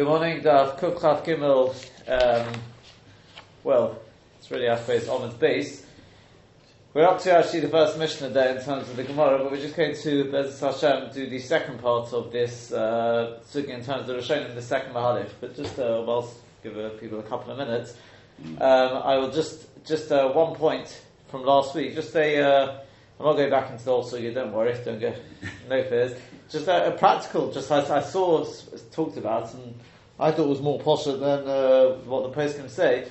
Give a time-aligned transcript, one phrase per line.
[0.00, 1.74] Good morning, Daf Kufchav Gimel.
[2.08, 2.54] Um,
[3.62, 3.98] well,
[4.38, 5.84] it's really, I suppose, Omen's base.
[6.94, 9.60] We're up to actually the first Mishnah there in terms of the Gemara, but we're
[9.60, 14.16] just going to, Bez Hashem, do the second part of this uh, in terms of
[14.16, 15.28] Rishonim, the second Mahalif.
[15.38, 17.94] But just uh, whilst give people a couple of minutes,
[18.58, 20.98] um, I will just just uh, one point
[21.28, 21.94] from last week.
[21.94, 22.78] Just a, uh,
[23.18, 24.32] I'm not going back into the whole sugi.
[24.32, 25.14] Don't worry, don't go,
[25.68, 26.18] no fears.
[26.50, 27.52] Just a, practical.
[27.52, 28.44] Just I, I saw
[28.90, 29.74] talked about, and
[30.18, 33.08] I thought was more posh than uh, what the post can say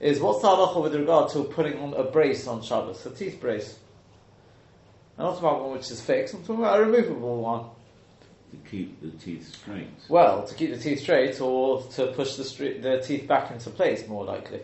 [0.00, 3.40] is what's the halacha with regard to putting on a brace on Shabbos, a teeth
[3.40, 3.78] brace?
[5.18, 7.64] I'm not talking about one which is fixed, I'm talking about a removable one.
[8.50, 9.88] To keep the teeth straight.
[10.08, 13.70] Well, to keep the teeth straight or to push the, stre- the teeth back into
[13.70, 14.60] place, more likely.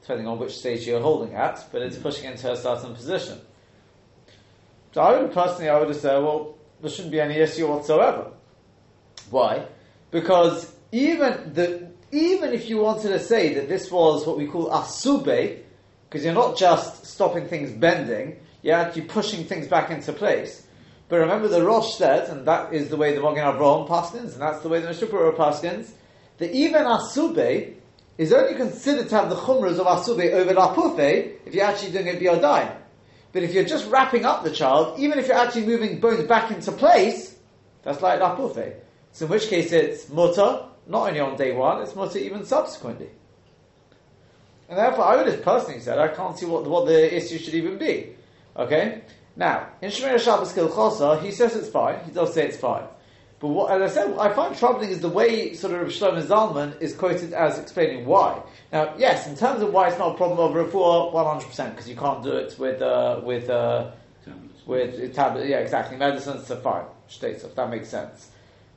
[0.00, 3.38] Depending on which stage you're holding at, but it's pushing into a certain position.
[4.92, 6.55] So I would personally, I would have said, well,
[6.86, 8.30] there shouldn't be any issue whatsoever.
[9.30, 9.66] Why?
[10.12, 14.70] Because even the even if you wanted to say that this was what we call
[14.70, 15.58] asube,
[16.08, 20.64] because you're not just stopping things bending, you're actually pushing things back into place.
[21.08, 24.40] But remember the Rosh said, and that is the way the Magen Avraham paskins, and
[24.40, 25.90] that's the way the Mishnah paskins,
[26.38, 27.74] that even asube
[28.16, 32.06] is only considered to have the chumras of asube over lapufe if you're actually doing
[32.06, 32.85] it biyadayim.
[33.36, 36.50] But if you're just wrapping up the child, even if you're actually moving bones back
[36.50, 37.36] into place,
[37.82, 38.76] that's like lapufe.
[39.12, 43.10] So in which case it's mutter, not only on day one, it's mutter even subsequently.
[44.70, 47.52] And therefore, I would have personally said, I can't see what, what the issue should
[47.52, 48.14] even be.
[48.56, 49.02] Okay?
[49.36, 52.84] Now, in Shemiras Shabbos Kehilchasa, he says it's fine, he does say it's fine.
[53.38, 56.80] But what, as I said, I find troubling is the way sort of Shlomo Zalman
[56.80, 58.40] is quoted as explaining why.
[58.72, 61.96] Now, yes, in terms of why it's not a problem of refuah, 100%, because you
[61.96, 63.90] can't do it with, uh, with, uh,
[64.64, 65.48] with tablets.
[65.48, 65.98] Yeah, exactly.
[65.98, 66.86] Medicines are fine.
[67.08, 68.30] States, if that makes sense.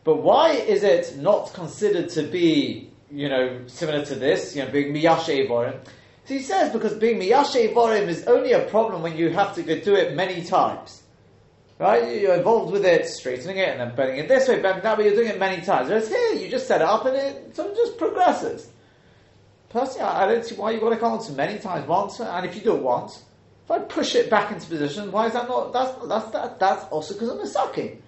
[0.04, 4.72] But why is it not considered to be, you know, similar to this, you know,
[4.72, 5.80] being miyashe evorim?
[6.26, 9.64] So he says because being miyashe evorim is only a problem when you have to
[9.64, 10.98] do it many times.
[11.80, 12.22] Right?
[12.22, 15.06] You're involved with it, straightening it, and then bending it this way, bending that way,
[15.06, 15.88] you're doing it many times.
[15.88, 18.70] Whereas here, you just set it up and it sort of just progresses.
[19.70, 22.45] Personally, I don't see why you've got to come on to many times once, and
[22.45, 23.23] if you do it once,
[23.64, 26.86] if I push it back into position, why is that not, that's, that's, that, that's
[26.86, 28.02] also because I'm a sucking.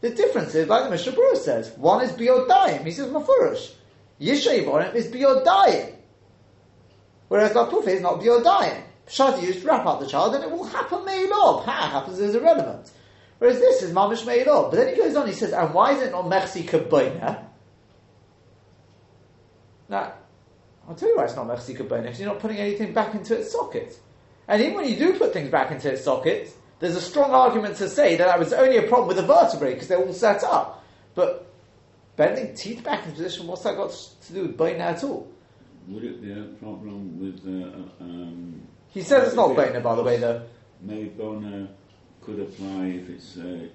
[0.00, 2.84] The difference is, like the Mishnah Berurah says, one is biyodayim.
[2.84, 3.72] He says mafurish.
[4.20, 5.94] Yishayivorim is biyodayim.
[7.28, 8.82] Whereas Lapufe is not biyodayim.
[9.10, 11.64] Pshat, just wrap up the child and it will happen meilob.
[11.64, 12.92] How it happens is irrelevant.
[13.38, 14.70] Whereas this is mamish meilob.
[14.70, 17.44] But then he goes on, he says, and why is it not mechsi kabayna?
[19.88, 20.12] Now,
[20.88, 23.36] I'll tell you why it's not mechsi kabayna, because you're not putting anything back into
[23.36, 23.98] its socket.
[24.46, 27.78] And even when you do put things back into its socket, there's a strong argument
[27.78, 30.44] to say that that was only a problem with the vertebrae because they're all set
[30.44, 30.84] up.
[31.16, 31.52] But
[32.14, 35.28] bending teeth back in position, what's that got to do with bone at all?
[35.88, 40.02] Would it be a problem with uh, um, He says it's not bone, by the
[40.02, 40.42] way, though.
[40.80, 41.68] Maybe bone
[42.22, 43.68] could apply if it's a,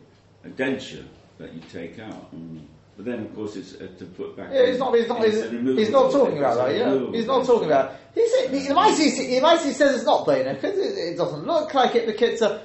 [0.43, 1.05] a denture
[1.37, 2.29] that you take out.
[2.33, 4.51] Um, but then, of course, it's uh, to put back.
[4.53, 4.95] Yeah, he's not.
[4.95, 5.23] He's not.
[5.23, 6.75] He's, he's not talking about that.
[6.75, 7.95] Yeah, he's not talking about.
[8.13, 8.51] He said
[9.73, 12.07] says it's not bone because it, it, doesn't look like it.
[12.07, 12.61] The kids are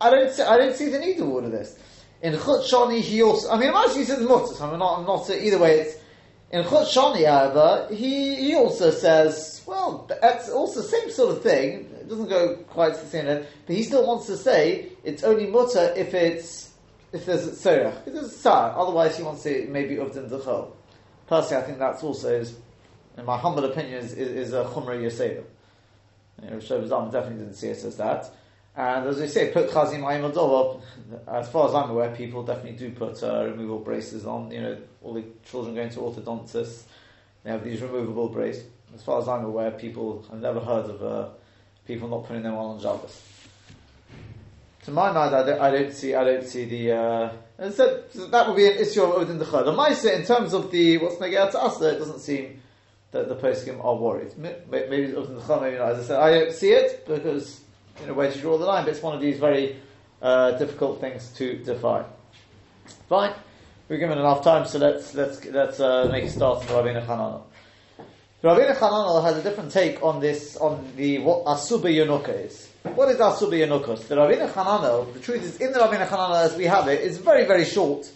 [0.00, 1.78] I don't see, I don't see the need of all of this.
[2.22, 5.28] In Chut Shani, he also, I mean, actually says mutter, so I'm not, I'm not,
[5.30, 5.97] either way, it's,
[6.50, 11.42] in Chut Shani, however, he, he also says, well, that's also the same sort of
[11.42, 14.88] thing, it doesn't go quite to the same end, but he still wants to say
[15.04, 16.72] it's only mutter if it's,
[17.12, 20.72] if there's a tzorach, if there's a tzar, otherwise he wants to maybe uvdin dechol.
[21.26, 22.56] Personally, I think that's also, is,
[23.18, 25.44] in my humble opinion, is, is, a chumra yoseda.
[26.42, 28.30] You know, Shlomo definitely didn't see it as that.
[28.78, 30.80] And as we say, put chazim ayim
[31.26, 34.52] As far as I'm aware, people definitely do put uh, removable braces on.
[34.52, 36.84] You know, all the children going to orthodontists,
[37.42, 38.66] they have these removable braces.
[38.94, 41.28] As far as I'm aware, people I've never heard of uh,
[41.88, 43.20] people not putting them on on Shabbos.
[44.84, 46.92] To my mind, I don't, I don't see, I don't see the.
[46.92, 49.64] Uh, so, that would be an issue within the chad.
[49.64, 52.62] The Maisa, in terms of the what's negated to us, it doesn't seem
[53.10, 54.38] that the poskim are worried.
[54.38, 55.90] Maybe within the chad, maybe not.
[55.90, 57.62] As I said, I don't see it because
[58.00, 59.76] you know, where to draw the line, but it's one of these very
[60.22, 62.04] uh, difficult things to define.
[63.08, 63.34] Fine,
[63.88, 67.42] we're given enough time, so let's let's let's uh, make a start with Rabbeinu Hananel.
[68.42, 72.68] Rabbeinu Hananel has a different take on this on the what Asuba Yonuka is.
[72.82, 74.06] What is Asuba Yonuka?
[74.06, 77.46] The Rabbeinu Hananel, the truth is, in the Rabbeinu Hananel as we have it's very
[77.46, 78.10] very short.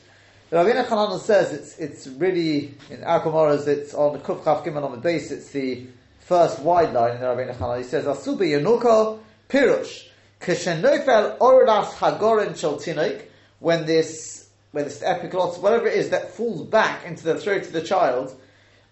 [0.51, 4.85] The Rabbeinu Hananel says it's it's really in our it's on the Kuf Chaf Gimel
[4.85, 5.31] on the base.
[5.31, 5.87] It's the
[6.21, 7.79] first wide line in the Rabbeinu Hananel.
[7.79, 9.19] He says Asuba Yonuka.
[9.53, 10.07] Pirush,
[10.41, 13.25] Kishenofel Ordas Hagorin Shaltinoik,
[13.59, 17.73] when this it's the epiglottis, whatever it is that falls back into the throat of
[17.73, 18.35] the child,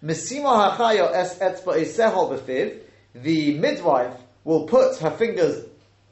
[0.03, 2.79] Mesima hachayo es etzba isehol b'fiv,
[3.15, 4.13] the midwife
[4.43, 5.65] will put her fingers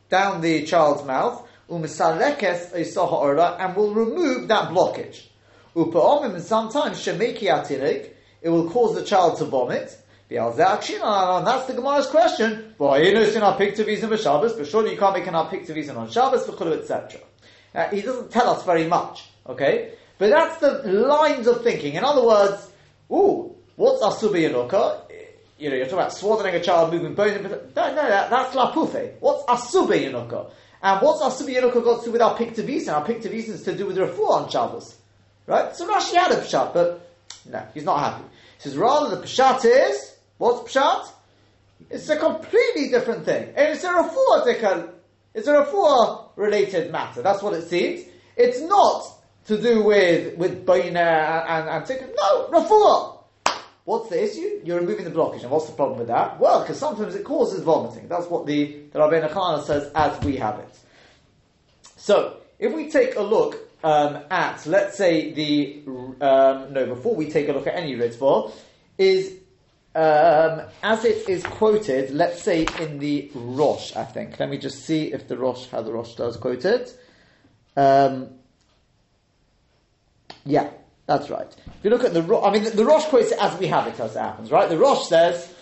[0.09, 5.27] down the child's mouth, umisalekes isaha orla, and will remove that blockage.
[5.75, 8.09] Upa'omim, sometimes shemeki
[8.41, 9.95] it will cause the child to vomit.
[10.29, 12.75] That's the Gemara's question.
[12.77, 13.01] But
[14.67, 17.21] surely you can't make an Piktavism on Shabbos, etc.
[17.73, 19.93] Uh, he doesn't tell us very much, okay?
[20.17, 21.95] But that's the lines of thinking.
[21.95, 22.71] In other words,
[23.11, 25.01] ooh, what's Asubi Yanuka?
[25.57, 27.41] You know, you're talking about swaddling a child, moving bones.
[27.43, 29.13] No, no, that, that's Lapufe.
[29.19, 30.51] What's Asubi Yanuka?
[30.81, 32.93] And what's Asubi Yanuka got to do with our Piktavism?
[32.93, 34.95] Our Piktavism is to do with the Refuah on Shabbos.
[35.47, 35.75] Right?
[35.75, 37.09] So Rashi had a Pshat, but
[37.49, 38.23] no, he's not happy.
[38.57, 40.08] He says, rather the Pshat is,
[40.39, 41.11] what's Pshat?
[41.91, 43.53] It's a completely different thing.
[43.55, 44.93] And it's a Refuah
[45.35, 47.21] it's a Refuah related matter.
[47.21, 48.05] That's what it seems.
[48.35, 49.05] It's not
[49.45, 53.19] to do with, with Baina and, and, and No, Refuah.
[53.85, 54.61] What's the issue?
[54.63, 55.41] You're removing the blockage.
[55.41, 56.39] And what's the problem with that?
[56.39, 58.07] Well, because sometimes it causes vomiting.
[58.07, 60.79] That's what the, the Rabbeinu Chana says as we have it.
[61.95, 65.83] So, if we take a look um, at, let's say, the,
[66.21, 68.51] um, no, before we take a look at any Ritva,
[68.97, 69.38] is
[69.99, 74.39] um, as it is quoted, let's say in the Rosh, I think.
[74.39, 76.97] Let me just see if the Rosh, how the Rosh does quote it.
[77.75, 78.29] Um,
[80.45, 80.69] yeah,
[81.05, 81.53] that's right.
[81.65, 83.67] If you look at the Rosh, I mean, the, the, Rosh quotes it as we
[83.67, 84.69] have it, as it happens, right?
[84.69, 85.53] The Rosh says,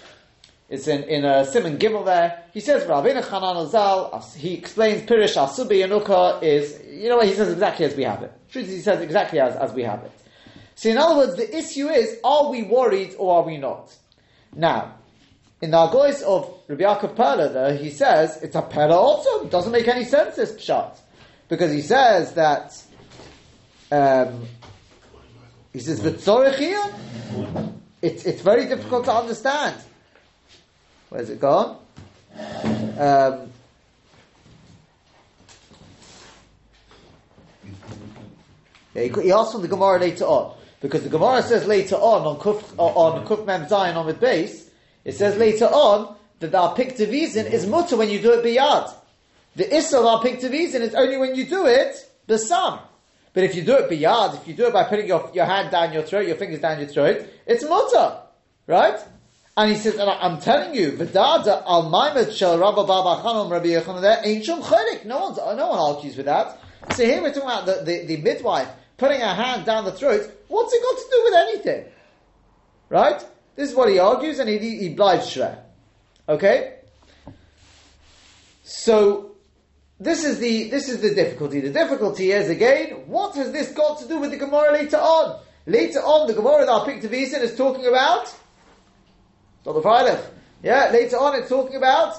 [0.69, 6.44] it's in, in a Simon Gimel there, he says, Rabbeinu he explains Pirish Asubi Yanuka
[6.44, 8.31] is, you know what, he says exactly as we have it.
[8.51, 10.12] Truth is, he says exactly as, as we have it.
[10.75, 13.95] So in other words, the issue is, are we worried or are we not?
[14.57, 14.95] Now,
[15.62, 19.45] in the Argois of Rabbi Yaakov Perla, though, he says it's a Perla also.
[19.45, 20.98] It doesn't make any sense, this pshat.
[21.48, 22.83] Because he says that,
[23.92, 24.48] um,
[25.71, 26.94] he says, V'tzorech
[28.01, 29.75] it's, it's very difficult to understand.
[31.10, 31.77] Where's it gone?
[32.36, 33.51] Um,
[38.94, 40.57] yeah, he, asked from the Gemara later on.
[40.79, 44.69] Because the Gemara says later on, on Kuf, on Kuf Mem Zayin on with base,
[45.03, 48.94] it says later on that the Apiktivizin is mutter when you do it biyad.
[49.56, 52.79] The Issa of Apiktivizin is only when you do it the sum.
[53.33, 55.71] But if you do it biyad, if you do it by putting your, your hand
[55.71, 58.19] down your throat, your fingers down your throat, it's mutter.
[58.68, 59.00] Right?
[59.56, 63.69] And he says, and I'm telling you, Vidada al Maimed shel Rabba Baba Chanom Rabbi
[63.69, 64.59] Yechon there ain't shum
[65.06, 66.59] No one's, no one argues with that.
[66.91, 70.29] So here we're talking about the, the, the midwife putting her hand down the throat,
[70.47, 71.85] what's it got to do with anything?
[72.89, 73.25] Right?
[73.55, 75.57] This is what he argues, and he, he, blives Shre.
[76.29, 76.75] Okay?
[78.63, 79.31] So,
[79.99, 81.59] this is the this is the difficulty.
[81.59, 85.39] The difficulty is again, what has this got to do with the Gemara later on?
[85.65, 88.33] Later on, the Gemara that I picked to Visin is talking about
[89.65, 90.23] not the Freilich.
[90.63, 92.15] Yeah, later on it's talking about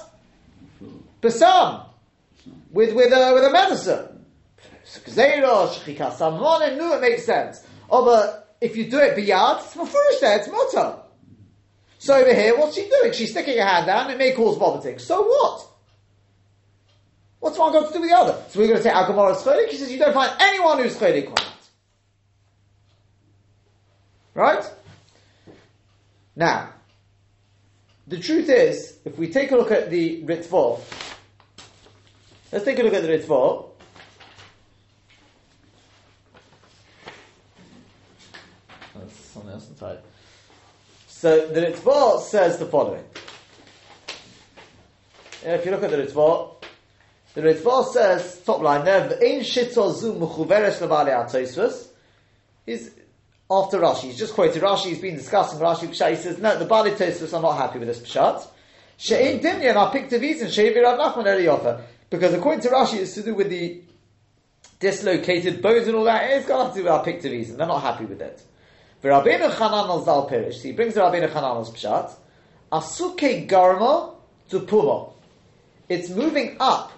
[1.21, 1.85] Basam
[2.71, 4.08] with with a, with a medicine.
[4.89, 7.63] Someone knew it makes sense.
[7.89, 10.99] Oh, but if you do it biyad, it's mafurish there, it's mutter.
[11.99, 13.11] So over here, what's she doing?
[13.13, 14.99] She's sticking her hand down, it may cause vomiting.
[14.99, 15.65] So what?
[17.39, 18.43] What's one got to do with the other?
[18.49, 19.69] So we're going to say Agamor is chodik.
[19.69, 21.69] He says you don't find anyone who's chodik on it.
[24.33, 24.63] Right?
[26.35, 26.69] Now,
[28.07, 30.79] the truth is, if we take a look at the Ritva,
[32.51, 33.68] let's take a look at the Ritva.
[41.07, 43.03] So the Ritva says the following.
[45.43, 46.55] If you look at the Ritva,
[47.33, 49.07] the Ritva says, top line there.
[52.65, 52.91] He's,
[53.51, 56.65] after Rashi, he's just quoted Rashi, he's been discussing Rashi Pshat, he says, no, the
[56.65, 58.47] Baalei Tosfos are not happy with this Pshat.
[58.97, 61.81] She'ein dimyan are picked of and she'evir Rav Nachman Eliyofa.
[62.09, 63.81] Because according to Rashi, it's to do with the
[64.79, 68.05] dislocated bones and all that, it's got to do with our picked They're not happy
[68.05, 68.41] with it.
[69.03, 72.13] Rabbeinu Chananel Zal Perish, he brings the Rabbeinu Chanan's Pshat,
[72.69, 74.13] Asuke Garma
[74.49, 75.07] to Puma.
[75.87, 76.91] It's moving up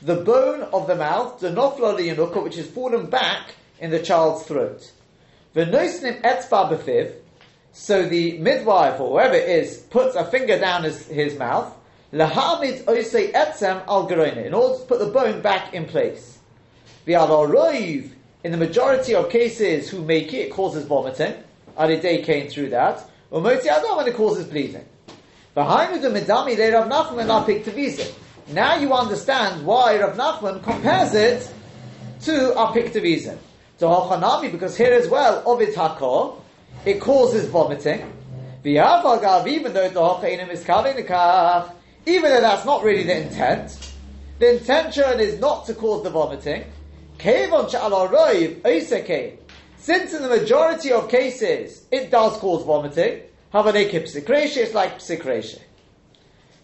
[0.00, 4.44] the bone of the mouth, the Nofla Yanuka, which is fallen back in the child's
[4.44, 4.92] throat.
[5.56, 7.14] V'noisnim etzba b'fiv,
[7.72, 11.74] so the midwife or whoever it is puts a finger down his, his mouth,
[12.12, 16.38] lahamid oisei etzem al in order to put the bone back in place.
[17.06, 18.08] V'al
[18.42, 21.34] in the majority of cases who make it, it causes vomiting.
[21.78, 23.08] Aridei came through that.
[23.30, 24.84] Umoti Adam, and it causes bleeding.
[25.54, 28.12] Behind the Midami, they Rav Nachman and Apiktavisim.
[28.48, 31.52] Now you understand why Rav Nachman compares it
[32.22, 33.38] to Apiktavisim.
[33.78, 36.40] So Hachanami, because here as well, Ovid Hakor,
[36.84, 38.00] it causes vomiting.
[38.62, 40.64] Even though the Hachanim is
[42.06, 43.94] even though that's not really the intent,
[44.38, 46.64] the intention is not to cause the vomiting.
[49.76, 53.22] Since in the majority of cases it does cause vomiting,
[53.52, 55.60] havaneke psikreshe, it's like psikreshe.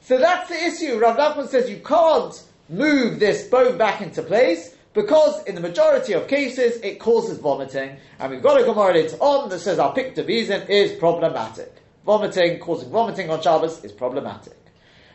[0.01, 0.99] So that's the issue.
[0.99, 6.15] Rav Nachman says you can't move this bone back into place because in the majority
[6.15, 9.93] of cases it causes vomiting, and we've got a Gemara later on that says our
[9.93, 11.75] pick division is problematic.
[12.07, 14.57] Vomiting, causing vomiting on Shabbos is problematic.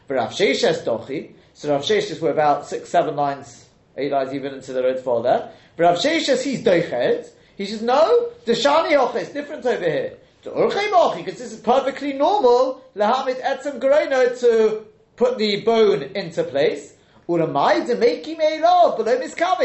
[0.08, 3.61] But Rav Sheshes Dochi, so Rav about six, seven lines,
[3.98, 5.52] eight even into the road for there.
[5.76, 7.30] But Rav Sheshes, he's Dochet.
[7.56, 10.18] He says, no, the Shani Hoche is different over here.
[10.44, 16.96] Because this is perfectly normal, Lahamid Etzem Gereno to put the bone into place.
[17.30, 19.06] Uramai to make him a love, but.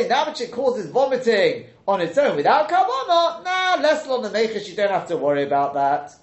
[0.08, 4.68] Now which it causes vomiting on its own without kavana, nah, less on the mechish,
[4.68, 6.14] you don't have to worry about that.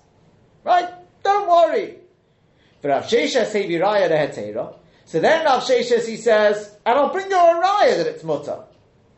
[0.63, 0.89] Right?
[1.24, 1.98] Don't worry.
[2.81, 4.82] But Rav Sheshes Hevi Raya the.
[5.05, 8.63] So then Rav Sheshes he says, and I'll bring you a Raya that it's mutter.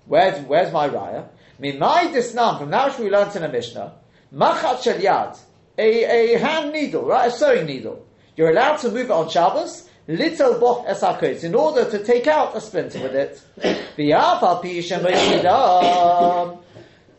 [0.06, 1.28] Where's, where's my Raya?
[1.62, 3.94] Mimai Disnam, from now we learned in a Mishnah,
[4.34, 5.40] Machat Shel Yad,
[5.78, 7.28] a, a hand needle, right?
[7.28, 8.06] A sewing needle.
[8.36, 12.56] You're allowed to move it on Shabbos, little boch esakos, in order to take out
[12.56, 13.42] a splinter with it.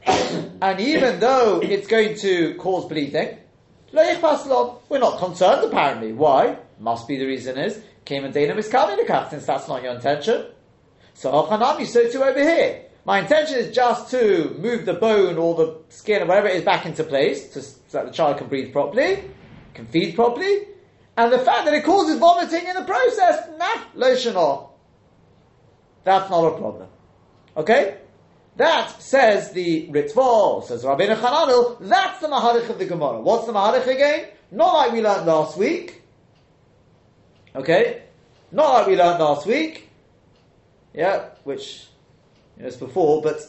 [0.62, 3.38] and even though it's going to cause bleeding,
[3.92, 6.12] we're not concerned apparently.
[6.12, 6.58] Why?
[6.78, 10.46] Must be the reason is, came and Dana miskavinikach, since that's not your intention.
[11.14, 12.84] So oh, Ochanami, so too over here.
[13.04, 16.64] My intention is just to move the bone or the skin or whatever it is
[16.64, 17.60] back into place so
[17.92, 19.22] that the child can breathe properly,
[19.75, 20.66] can feed properly,
[21.16, 24.75] and the fact that it causes vomiting in the process, nah, lo
[26.04, 26.88] That's not a problem.
[27.56, 27.98] Okay?
[28.56, 33.20] That says the Ritva, says Rabbi Chananel, that's the Maharich of the Gemara.
[33.20, 34.28] What's the Maharich again?
[34.50, 36.02] Not like we learned last week.
[37.56, 38.02] Okay?
[38.52, 39.88] Not like we learned last week.
[40.94, 41.86] Yeah, which
[42.56, 43.40] you know, before, but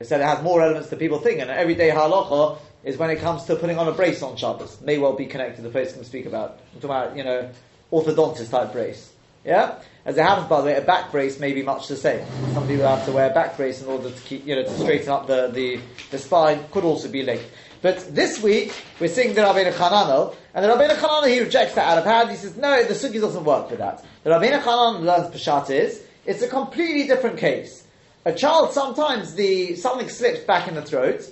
[0.00, 3.20] it said it has more elements than people think, and everyday halacha is when it
[3.20, 4.80] comes to putting on a brace on Shabbos.
[4.82, 6.60] May well be connected to the place can speak about.
[6.74, 7.50] I'm talking about, you know,
[7.90, 9.12] orthodontist type brace.
[9.44, 9.78] Yeah?
[10.04, 12.26] As it happens, by the way, a back brace may be much the same.
[12.52, 14.78] Some people have to wear a back brace in order to keep, you know, to
[14.78, 17.46] straighten up the, the, the spine, could also be linked.
[17.80, 21.86] But this week, we're seeing the Rabbeinu Chananel, and the Rabbeinu Chananel, he rejects that
[21.86, 22.30] out of hand.
[22.30, 24.04] He says, no, the Sugi doesn't work for that.
[24.22, 27.84] The Rabbeinu Chananel learns Peshat is, it's a completely different case.
[28.24, 31.22] A child, sometimes the, something slips back in the throat,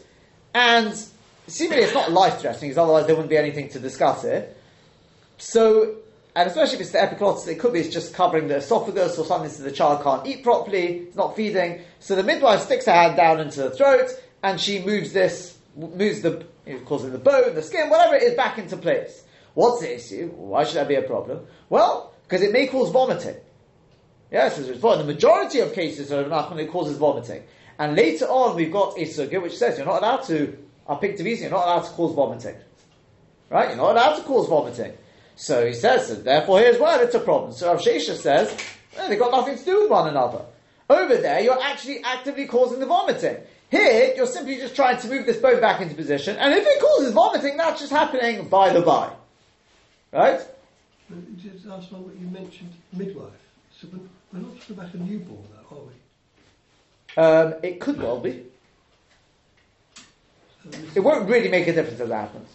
[0.54, 0.92] and
[1.46, 4.56] seemingly it's not life threatening, because otherwise there wouldn't be anything to discuss it.
[5.38, 5.96] So,
[6.34, 9.24] and especially if it's the epiglottis, it could be it's just covering the esophagus or
[9.24, 11.82] something so the child can't eat properly, it's not feeding.
[12.00, 14.10] So the midwife sticks her hand down into the throat
[14.42, 16.44] and she moves this, moves the,
[16.84, 19.24] course, the bone, the skin, whatever it is, back into place.
[19.54, 20.28] What's the issue?
[20.28, 21.46] Why should that be a problem?
[21.68, 23.36] Well, because it may cause vomiting.
[24.30, 27.42] Yes, as in the majority of cases of Nachman, it causes vomiting.
[27.78, 31.50] And later on, we've got a sugya which says you're not allowed to are you're
[31.50, 32.56] not allowed to cause vomiting.
[33.50, 33.68] Right?
[33.68, 34.92] You're not allowed to cause vomiting.
[35.36, 37.52] So he says, so therefore here's where it's a problem.
[37.52, 38.56] So Rav says,
[38.96, 40.44] well, they've got nothing to do with one another.
[40.90, 43.36] Over there, you're actually actively causing the vomiting.
[43.72, 46.78] Here, you're simply just trying to move this bone back into position, and if it
[46.78, 49.10] causes vomiting, that's just happening by the by.
[50.12, 50.40] Right?
[51.38, 53.32] Just ask what you mentioned, midwife.
[53.80, 53.88] So
[54.30, 57.54] we're not talking about a newborn, though, are we?
[57.54, 58.44] Um, it could well be.
[60.94, 62.50] It won't really make a difference as it happens.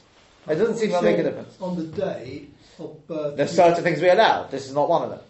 [0.48, 1.58] It doesn't seem to make a difference.
[1.60, 2.46] On the day
[2.78, 3.38] of birth.
[3.38, 4.44] There's certain things we allow.
[4.44, 5.22] This is not one of them.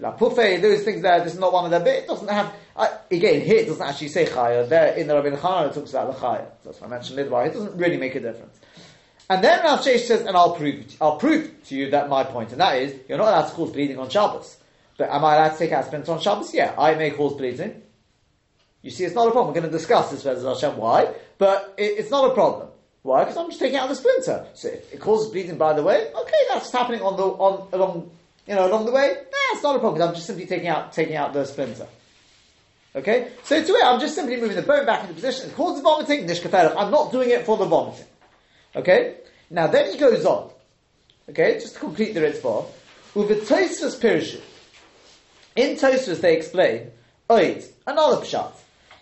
[0.00, 1.82] La Pufe, those things there, this is not one of them.
[1.82, 2.52] But it doesn't have,
[3.10, 4.68] again, here it doesn't actually say Chaya.
[4.68, 6.46] There in the Rabbi Chanan it talks about the Chaya.
[6.64, 7.46] That's why I mentioned Midbar.
[7.46, 8.58] It doesn't really make a difference.
[9.28, 12.50] And then Rav Sheish says, and I'll prove, I'll prove to you that my point,
[12.50, 14.56] and that is, you're not allowed to cause bleeding on Shabbos.
[14.98, 16.52] But am I allowed to take out on Shabbos?
[16.52, 17.80] Yeah, I may cause bleeding.
[18.82, 19.54] You see, it's not a problem.
[19.54, 22.70] We're going to discuss this, Bezaz Hashem, why, but it, it's not a problem.
[23.02, 23.24] Why?
[23.24, 24.46] Because I'm just taking out the splinter.
[24.54, 28.10] So if it causes bleeding by the way, okay, that's happening on the on along
[28.46, 29.08] you know along the way.
[29.08, 30.02] Nah, it's not a problem.
[30.02, 31.86] I'm just simply taking out taking out the splinter.
[32.94, 35.50] Okay, so to it, I'm just simply moving the bone back into position.
[35.50, 36.26] It causes vomiting.
[36.26, 36.74] Nishkaferach.
[36.76, 38.06] I'm not doing it for the vomiting.
[38.74, 39.16] Okay.
[39.48, 40.50] Now then he goes on.
[41.28, 42.66] Okay, just to complete the Ritva.
[43.14, 44.40] With Tosfos Pirishu.
[45.54, 46.90] In Tosfos they explain.
[47.28, 48.52] Oid, another pshat.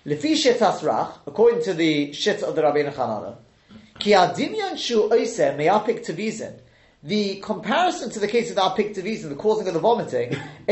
[0.06, 3.36] Lefi Shetas according to the shit of the Rabbeinu Chananah.
[3.98, 6.54] Ki adinyan shu oise me'apik tevizin.
[7.02, 10.34] The comparison to the case of the apik tevizin, the causing of the vomiting,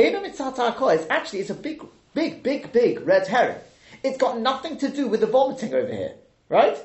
[1.11, 1.83] actually it's a big,
[2.17, 3.59] big, big, big red herring.
[4.03, 6.15] It's got nothing to do with the vomiting over here,
[6.49, 6.77] right?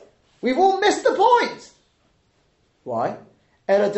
[0.42, 1.72] We've all missed the point.
[2.84, 3.18] Why?
[3.68, 3.90] Do you know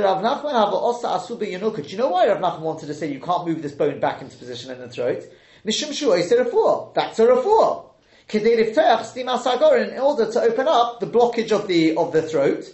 [2.10, 4.80] why Rav Nachman wanted to say you can't move this bone back into position in
[4.80, 5.24] the throat?
[5.63, 7.86] That's a refuah.
[8.34, 12.66] In order to open up the blockage of the of the throat,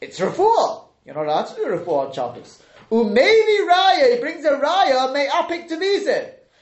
[0.00, 0.84] it's refuah.
[1.04, 2.62] You're not allowed to do refuah on Shabbos.
[2.90, 5.76] Umaybe raya, he brings a raya, may apik to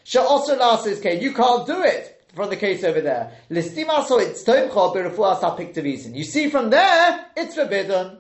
[0.05, 0.21] visit.
[0.23, 3.33] Sha'osr lasis case, you can't do it from the case over there.
[3.51, 6.15] Listima so it's tomcha berefuah sapik to visit.
[6.15, 8.19] You see from there, it's forbidden.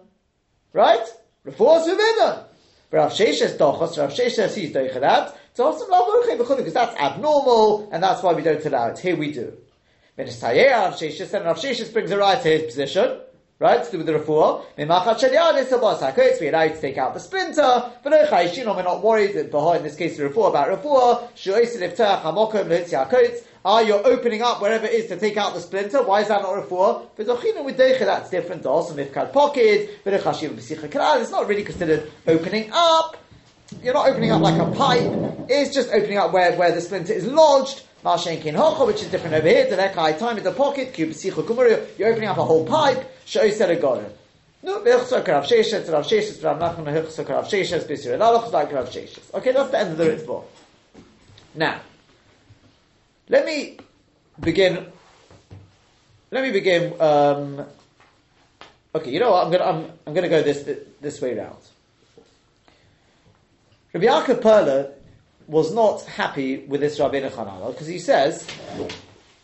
[0.72, 1.06] Right?
[1.46, 2.44] Refuah is forbidden.
[2.90, 5.86] Rav Sheshes dochos, Rav Sheshes sees doichadat, so also
[6.36, 8.98] because that's abnormal, and that's why we don't allow it.
[8.98, 9.56] Here we do.
[10.18, 13.18] Rav Sheshes, and Rav Sheshes brings a right to his position
[13.58, 14.62] right, to do with the refuah.
[14.76, 14.84] We
[16.48, 19.96] allow you to take out the splinter, but we're not worried that behind in this
[19.96, 21.28] case the refuah about refuah.
[23.64, 26.02] Are you opening up wherever it is to take out the splinter?
[26.02, 27.06] Why is that not refuah?
[27.16, 28.66] That's different.
[28.66, 33.16] Also, mifkad pocket, it's not really considered opening up.
[33.82, 35.48] You're not opening up like a pipe.
[35.48, 37.82] It's just opening up where, where the splinter is lodged.
[38.04, 39.70] Which is different over here.
[39.70, 40.98] The nekai time in the pocket.
[40.98, 43.08] You're opening up a whole pipe.
[43.24, 44.12] Shoy said a goren.
[44.64, 45.24] No, Hilchsok,
[48.86, 49.34] Sheshes.
[49.34, 50.44] Okay, that's the end of the Ritva.
[51.54, 51.80] Now,
[53.28, 53.78] let me
[54.40, 54.86] begin,
[56.30, 57.66] let me begin, um,
[58.94, 60.68] okay, you know what, I'm gonna, I'm, I'm gonna go this,
[61.00, 61.58] this way round.
[63.92, 64.90] Rabbi Yaakov Perla
[65.46, 68.46] was not happy with this Rabbeinu Chananel because he says,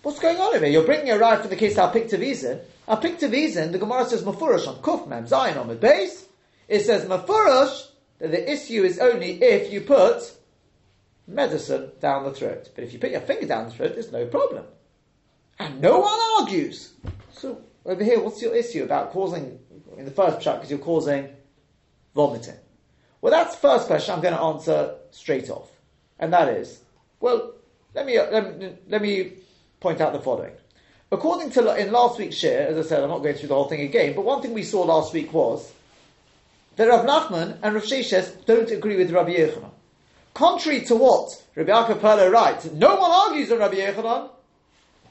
[0.02, 0.72] what's going on over here?
[0.72, 2.60] You're bringing a ride for the case I'll pick Vizin.
[2.86, 6.26] I'll pick to Vizin, the Gemara says Mafurash on Kuf Mem Zion on the base.
[6.66, 7.88] It says Mafurash
[8.20, 10.32] that the issue is only if you put
[11.26, 12.70] medicine down the throat.
[12.74, 14.64] But if you put your finger down the throat, there's no problem.
[15.58, 16.94] And no one argues.
[17.32, 19.58] So over here, what's your issue about causing,
[19.98, 21.28] in the first shot, because you're causing
[22.14, 22.56] vomiting?
[23.20, 25.68] Well, that's the first question I'm going to answer straight off.
[26.18, 26.80] And that is,
[27.20, 27.54] well,
[27.94, 29.32] let me, let me, let me
[29.80, 30.52] point out the following.
[31.10, 33.68] According to, in last week's share, as I said, I'm not going through the whole
[33.68, 35.72] thing again, but one thing we saw last week was
[36.76, 39.70] that Rav Nachman and Rav Sheshes don't agree with Rabbi Yechanan.
[40.34, 44.30] Contrary to what Rabbi Yaakov Perlo writes, no one argues on Rabbi Yechanan.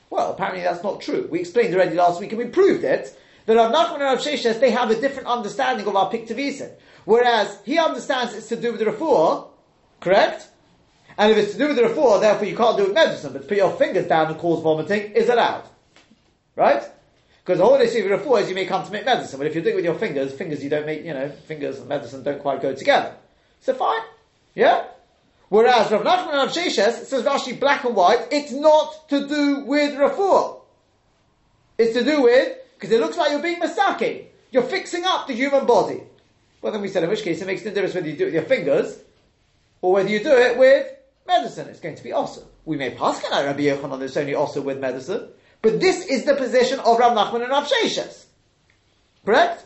[0.10, 1.28] Well, apparently that's not true.
[1.30, 3.18] We explained already last week and we proved it,
[3.48, 6.72] that Rav Nachman and Rav Sheshes, they have a different understanding of our Piktavisin.
[7.08, 9.48] Whereas he understands it's to do with the refuah,
[10.02, 10.50] correct?
[11.18, 13.32] And if it's to do with the refuah, therefore you can't do it with medicine,
[13.32, 15.64] but to put your fingers down and cause vomiting is allowed.
[16.58, 16.84] Right?
[17.40, 19.56] Because the whole issue of refuah is you may come to make medicine, but if
[19.56, 22.24] you do it with your fingers, fingers you don't make, you know, fingers and medicine
[22.24, 23.16] don't quite go together.
[23.62, 24.02] So fine.
[24.54, 24.84] Yeah?
[25.48, 29.94] Whereas Rav Nachman Rav Sheshes, says Rashi black and white, it's not to do with
[29.94, 30.60] refuah.
[31.78, 34.26] It's to do with, because it looks like you're being masaki.
[34.52, 36.02] You're fixing up the human body.
[36.62, 38.28] Well then we said in which case it makes no difference whether you do it
[38.28, 39.00] with your fingers,
[39.82, 40.92] or whether you do it with
[41.26, 41.68] medicine.
[41.68, 42.46] It's going to be awesome.
[42.66, 45.30] We may pass on Rabbi Yochanan it's only also with medicine,
[45.62, 48.26] but this is the position of Rav Nachman and Rav Sheshes.
[49.26, 49.66] Correct?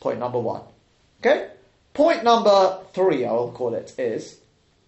[0.00, 0.62] Point number one.
[1.20, 1.50] Okay?
[1.94, 4.40] Point number three, I will call it, is,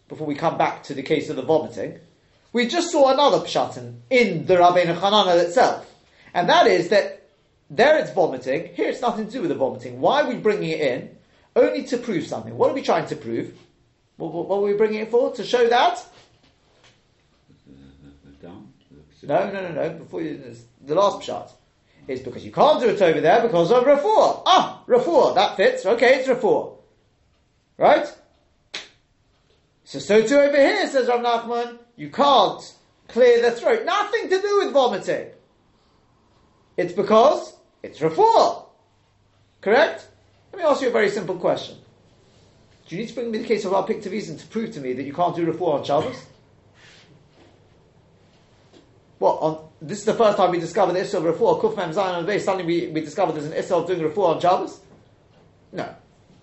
[0.09, 1.99] before we come back to the case of the vomiting,
[2.53, 3.77] we just saw another pshat
[4.11, 5.93] in the Rabbeinu Hananel itself.
[6.33, 7.24] And that is that
[7.71, 10.01] there it's vomiting, here it's nothing to do with the vomiting.
[10.01, 11.17] Why are we bringing it in?
[11.57, 12.57] Only to prove something.
[12.57, 13.55] What are we trying to prove?
[14.17, 15.33] What, what, what are we bringing it for?
[15.35, 16.05] To show that?
[19.27, 19.91] No, no, no, no.
[19.91, 21.53] Before you, the last shot
[22.07, 24.43] is because you can't do it over there because of refuah.
[24.45, 25.87] Ah, refuah, that fits.
[25.87, 26.77] Okay, it's refuah.
[27.79, 28.07] Right?
[29.85, 32.75] So, so too over here, says Rav Nachman, you can't
[33.09, 33.85] clear the throat.
[33.85, 35.29] Nothing to do with vomiting.
[36.77, 37.54] It's because
[37.85, 38.65] it's refuah.
[39.61, 40.09] Correct?
[40.53, 41.77] Let me ask you a very simple question.
[42.87, 44.95] Do you need to bring me the case of our Piktavisan to prove to me
[44.95, 46.17] that you can't do refuah on Shabbos?
[49.19, 52.15] What, on, this is the first time we discovered the Issel of refuah, Kuf Zion
[52.15, 54.81] on the base, suddenly we, we discovered there's an Issel of doing refuah on Shabbos?
[55.73, 55.95] No,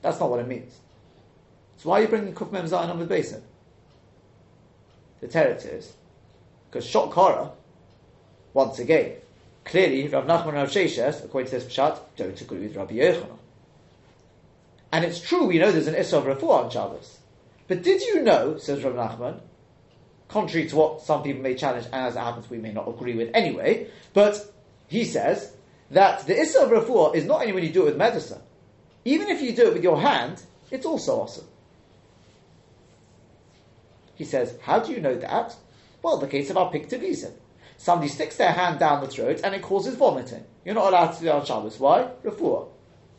[0.02, 0.80] that's not what it means.
[1.78, 3.42] So why are you bringing Kuf Mem Zion on the basin?
[5.22, 5.94] The teretz is,
[6.70, 7.52] because Shot Kara,
[8.54, 9.14] once again,
[9.64, 13.38] clearly Rav Nachman and Rav Sheshes, according to this Pshat, don't agree with Rabbi Yochanan.
[14.92, 17.20] And it's true, we know there's an Issa of Refuah on Shabbos.
[17.68, 19.40] But did you know, says Rav Nachman,
[20.28, 23.16] contrary to what some people may challenge, and as it happens we may not agree
[23.16, 24.54] with anyway, but
[24.88, 25.54] he says
[25.92, 28.42] that the Issa of Refuah is not only when you do it with medicine.
[29.06, 31.46] Even if you do it with your hand, it's also awesome.
[34.16, 35.56] He says, how do you know that?
[36.04, 37.32] Well, the case of our Piktavisim.
[37.82, 40.46] Somebody sticks their hand down the throat and it causes vomiting.
[40.64, 41.80] You're not allowed to do that on Shabbos.
[41.80, 42.12] Why?
[42.24, 42.68] Refuah.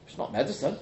[0.07, 0.79] It's not medicine.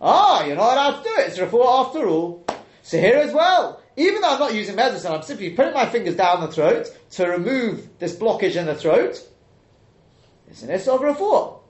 [0.00, 1.28] Ah, you're not allowed to do it.
[1.28, 2.44] It's refuah after all.
[2.82, 6.16] So here as well, even though I'm not using medicine, I'm simply putting my fingers
[6.16, 9.24] down the throat to remove this blockage in the throat.
[10.48, 11.60] It's an issue of refuah.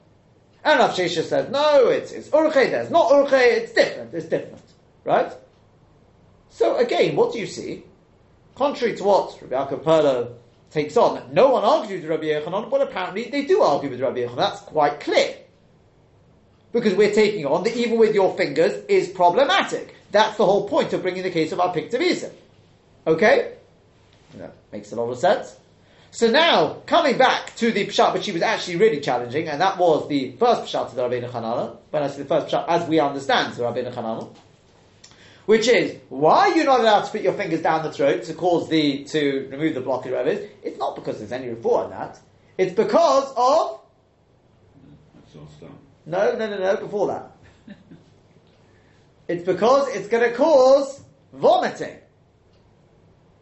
[0.65, 4.65] And Rav Shesha says, no, it's, it's urche, there's not urche, it's different, it's different.
[5.05, 5.31] Right?
[6.49, 7.85] So again, what do you see?
[8.55, 10.37] Contrary to what Rabbi Yaakov
[10.75, 14.19] takes on, no one argues with Rabbi Yechanan, but apparently they do argue with Rabbi
[14.19, 14.37] Yechanan.
[14.37, 15.37] That's quite clear.
[16.73, 19.95] Because we're taking on that even with your fingers is problematic.
[20.11, 22.33] That's the whole point of bringing the case of our Pictivisa.
[23.07, 23.55] Okay?
[24.35, 25.57] That makes a lot of sense.
[26.11, 29.79] So now, coming back to the Pshat, which he was actually really challenging, and that
[29.79, 32.89] was the first Pshat of the Rabbeinu Hananel, when I say the first Pshat, as
[32.89, 34.35] we understand the Rabbeinu Hananel,
[35.47, 38.35] which is, why you're you not allowed to put your fingers down the throat to
[38.35, 40.51] cause the, to remove the blockage, whatever it is?
[40.63, 42.19] It's not because there's any report on that.
[42.57, 43.81] It's because of,
[45.15, 45.79] That's all stone.
[46.07, 47.77] no, no, no, no, before that.
[49.29, 51.03] it's because it's going to cause
[51.33, 51.99] vomiting.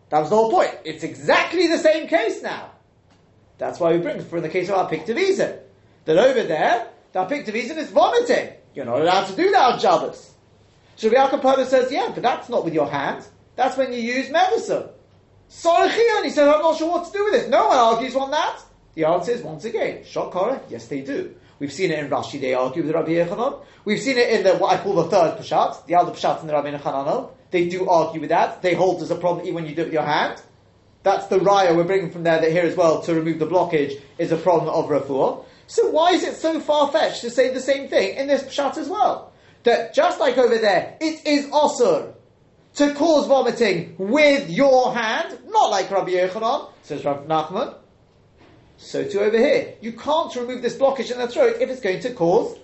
[0.09, 0.77] That was the whole point.
[0.85, 2.71] It's exactly the same case now.
[3.59, 5.59] That's why we bring for the case of our pictivizin.
[6.05, 8.55] That over there, that pictivizin is vomiting.
[8.75, 10.33] You're not allowed to do that on Shabbos.
[11.02, 13.24] Rabbi Yaakov says, yeah, but that's not with your hand.
[13.57, 14.88] That's when you use medicine.
[15.50, 17.48] Sorichion, he says, I'm not sure what to do with this.
[17.48, 18.61] No one argues on that.
[18.94, 21.35] The answer is, once again, Shokora, yes they do.
[21.59, 23.61] We've seen it in Rashi, they argue with Rabbi Yechanan.
[23.85, 26.46] We've seen it in the, what I call the third Peshat, the other Peshat in
[26.46, 27.31] the Rabbi Yechanan.
[27.50, 28.62] They do argue with that.
[28.62, 30.42] They hold there's a problem even when you do it with your hand.
[31.02, 34.00] That's the raya we're bringing from there that here as well to remove the blockage
[34.18, 35.44] is a problem of refuah.
[35.66, 38.76] So why is it so far fetched to say the same thing in this pshat
[38.78, 39.32] as well?
[39.64, 42.14] That just like over there, it is osur
[42.75, 47.75] to cause vomiting with your hand, not like Rabbi Yochanan, says Rabbi Nachman.
[48.79, 52.01] So too over here, you can't remove this blockage in the throat if it's going
[52.01, 52.59] to cause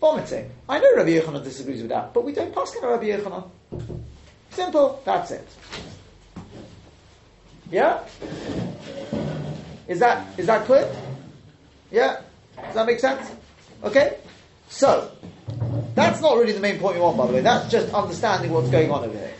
[0.00, 0.50] vomiting.
[0.68, 3.50] I know Rabbi Yochanan disagrees with that, but we don't pass on Rabbi Yochanan.
[4.50, 5.48] Simple, that's it.
[7.70, 8.04] Yeah?
[9.88, 10.94] Is that is that clear?
[11.90, 12.20] Yeah?
[12.56, 13.30] Does that make sense?
[13.82, 14.18] Okay?
[14.68, 15.10] So,
[15.94, 17.40] that's not really the main point we want, by the way.
[17.40, 19.34] That's just understanding what's going on over here.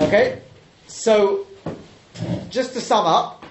[0.00, 0.40] Okay?
[0.86, 1.46] So,
[2.48, 3.44] just to sum up,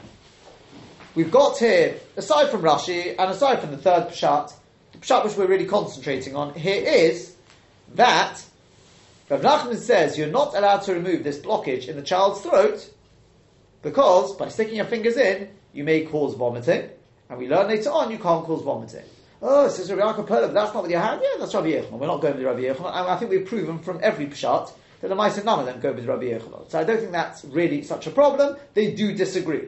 [1.14, 4.54] we've got here, aside from Rashi and aside from the third Pshat,
[4.94, 7.36] the Pshat which we're really concentrating on here is
[7.96, 8.44] that
[9.30, 12.90] Rav Nachman says you're not allowed to remove this blockage in the child's throat
[13.82, 16.90] because by sticking your fingers in, you may cause vomiting.
[17.30, 19.04] And we learn later on you can't cause vomiting.
[19.42, 21.22] Oh, says Rabbi Yaakov but that's not what you hand.
[21.22, 21.92] Yeah, that's Rabbi Yechanan.
[21.92, 22.88] We're not going with Rabbi Yechanan.
[22.88, 25.80] And I think we've proven from every Pshat that the mice and none of them
[25.82, 26.72] go with Rabbi Yechanan.
[26.72, 28.58] So I don't think that's really such a problem.
[28.74, 29.68] They do disagree.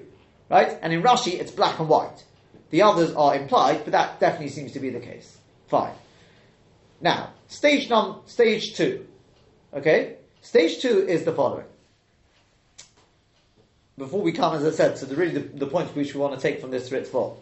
[0.49, 0.79] Right?
[0.81, 2.23] And in Rashi, it's black and white.
[2.69, 5.37] The others are implied, but that definitely seems to be the case.
[5.67, 5.93] Fine.
[7.01, 9.05] Now, stage num- stage two.
[9.73, 10.15] Okay?
[10.41, 11.65] Stage two is the following.
[13.97, 16.35] Before we come, as I said, to the really the, the point which we want
[16.35, 17.35] to take from this Ritva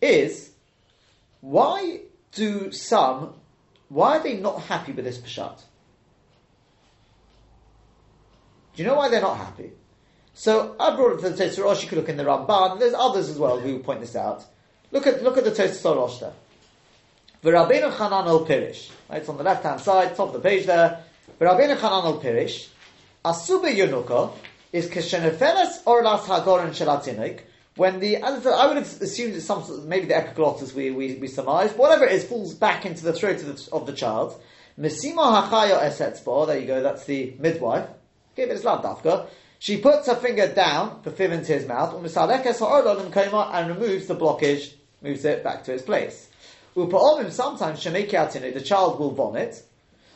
[0.00, 0.50] is
[1.40, 2.00] why
[2.32, 3.34] do some
[3.88, 5.62] why are they not happy with this Peshat?
[8.74, 9.70] Do you know why they're not happy?
[10.32, 11.82] So I brought it to the Tosfos Rosh.
[11.84, 12.80] You could look in the Ramban.
[12.80, 14.44] There's others as well who point this out.
[14.90, 16.32] Look at look at the Tosfos Rosh there.
[17.44, 18.90] V'Rabbeinu Chananel Pirish.
[19.08, 21.04] Right, it's on the left hand side, top of the page there.
[21.40, 22.68] V'Rabbeinu Chananel Pirish.
[23.24, 24.32] Asube Yonuka
[24.74, 27.42] is Keshenefeles Orlas Hagoran Shelatinik.
[27.76, 31.78] When the, I would have assumed it's some maybe the epiglottis we, we, we surmised,
[31.78, 34.34] whatever it is, falls back into the throat of the, of the child.
[34.76, 37.88] Mesima Hachayo Esetzbo, there you go, that's the midwife.
[38.34, 39.28] Give it Islam Dafka.
[39.60, 42.14] She puts her finger down, the fib into his mouth, and removes
[44.08, 46.28] the blockage, moves it back to its place.
[46.74, 49.62] Sometimes the child will vomit.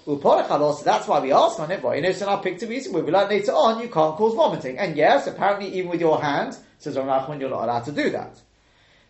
[0.08, 3.52] Uporachalos, that's why we ask on it, so now pick to reason, we learn later
[3.52, 4.78] on, you can't cause vomiting.
[4.78, 8.08] And yes, apparently even with your hand, says Rav Nachman, you're not allowed to do
[8.10, 8.40] that.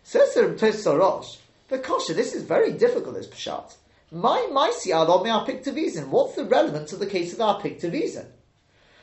[0.03, 1.37] Says the Tosfos Rosh,
[1.69, 3.77] but Kosha, this is very difficult, this Peshat.
[4.11, 6.07] My my Maisi Adon me Apictivizin.
[6.07, 8.25] What's the relevance of the case of the Apictivizin?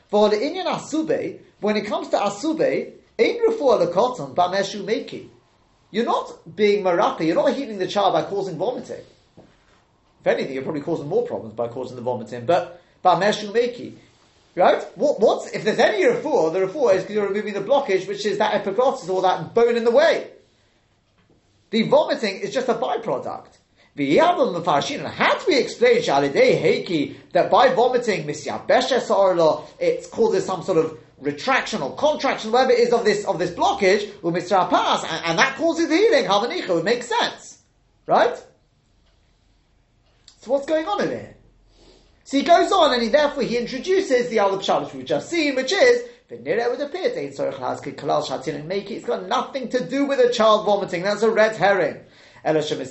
[0.09, 5.29] For the Inyan Asube, when it comes to Asube, Ein Refuah Lekoton Bameshu Meki.
[5.89, 9.01] You're not being marapi, you're not healing the child by causing vomiting.
[10.27, 12.45] If anything, you're probably causing more problems by causing the vomiting.
[12.45, 13.93] But Bameshu Meki.
[14.55, 14.83] Right?
[14.97, 18.37] What, if there's any refuah, the refuah is because you're removing the blockage, which is
[18.39, 20.31] that epiglottis or that bone in the way.
[21.69, 23.51] The vomiting is just a byproduct.
[24.19, 24.35] How
[25.39, 28.27] do we explain Shalidei Heiki that by vomiting
[29.79, 33.51] it causes some sort of retraction or contraction, whatever it is of this of this
[33.51, 34.69] blockage, with Mr.
[34.69, 37.59] Pass, and, and that causes the healing, Havanicha, would make sense.
[38.05, 38.37] Right?
[40.37, 41.35] So what's going on in here?
[42.23, 45.29] So he goes on and he therefore he introduces the other pshat which we've just
[45.29, 47.15] seen, which is it would appear it's
[49.05, 51.03] got nothing to do with a child vomiting.
[51.03, 52.01] That's a red herring.
[52.45, 52.85] You simply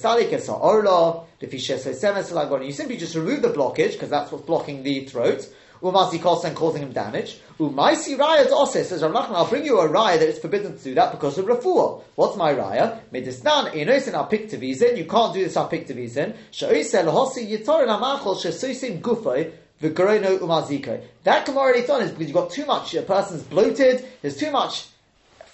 [2.97, 5.49] just remove the blockage because that's what's blocking the throat.
[5.93, 7.39] Umasi and causing him damage.
[7.59, 10.95] Umaisi raya ose says Rav I'll bring you a raya that it's forbidden to do
[10.95, 12.03] that because of refuah.
[12.15, 13.01] What's my raya?
[13.13, 14.97] Medisnan in apiktivizin.
[14.97, 16.35] You can't do this apiktivizin.
[16.53, 19.53] Shoisel hosi yitorin amachol shesusim gufay.
[19.79, 24.87] That already done is because you've got too much, a person's bloated, there's too much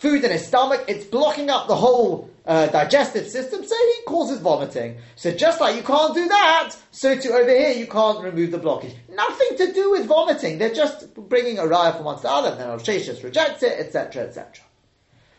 [0.02, 4.40] food in his stomach, it's blocking up the whole uh, digestive system, so he causes
[4.40, 4.98] vomiting.
[5.14, 8.58] So just like you can't do that, so too over here you can't remove the
[8.58, 8.96] blockage.
[9.08, 10.58] Nothing to do with vomiting.
[10.58, 12.88] They're just bringing a raya from one to the other, and then Rosh
[13.22, 14.64] rejects it, etc., etc.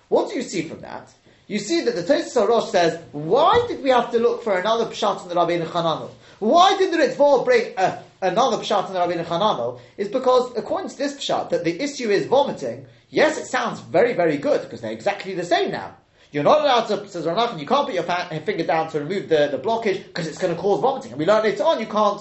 [0.08, 1.14] What do you see from that?
[1.48, 4.86] You see that the Tosfos Rosh says, why did we have to look for another
[4.86, 6.10] pshat in the Rabbeinu Chananel?
[6.40, 9.82] Why did the Ritva bring a, another pshat in the Rabbeinu Chananel?
[9.98, 12.86] Is because according to this pshat, that the issue is vomiting.
[13.14, 15.96] Yes, it sounds very, very good because they're exactly the same now.
[16.32, 19.30] You're not allowed to, says Ranachan, you can't put your uh, finger down to remove
[19.30, 21.12] the, the blockage because it's going to cause vomiting.
[21.12, 22.20] And we learn later on you can't,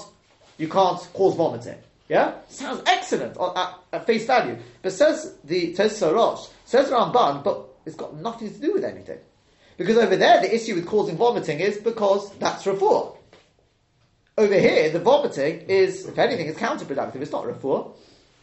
[0.59, 1.79] you can't cause vomiting.
[2.11, 2.35] Yeah?
[2.51, 4.59] Sounds excellent at, at, face value.
[4.83, 9.19] But says the Tosfos Rosh, says Ramban, but it's got nothing to do with anything.
[9.79, 13.17] Because over there, the issue with causing vomiting is because that's refuah.
[14.37, 17.17] Over here, the vomiting is, if anything, it's counterproductive.
[17.17, 17.95] It's not refuah.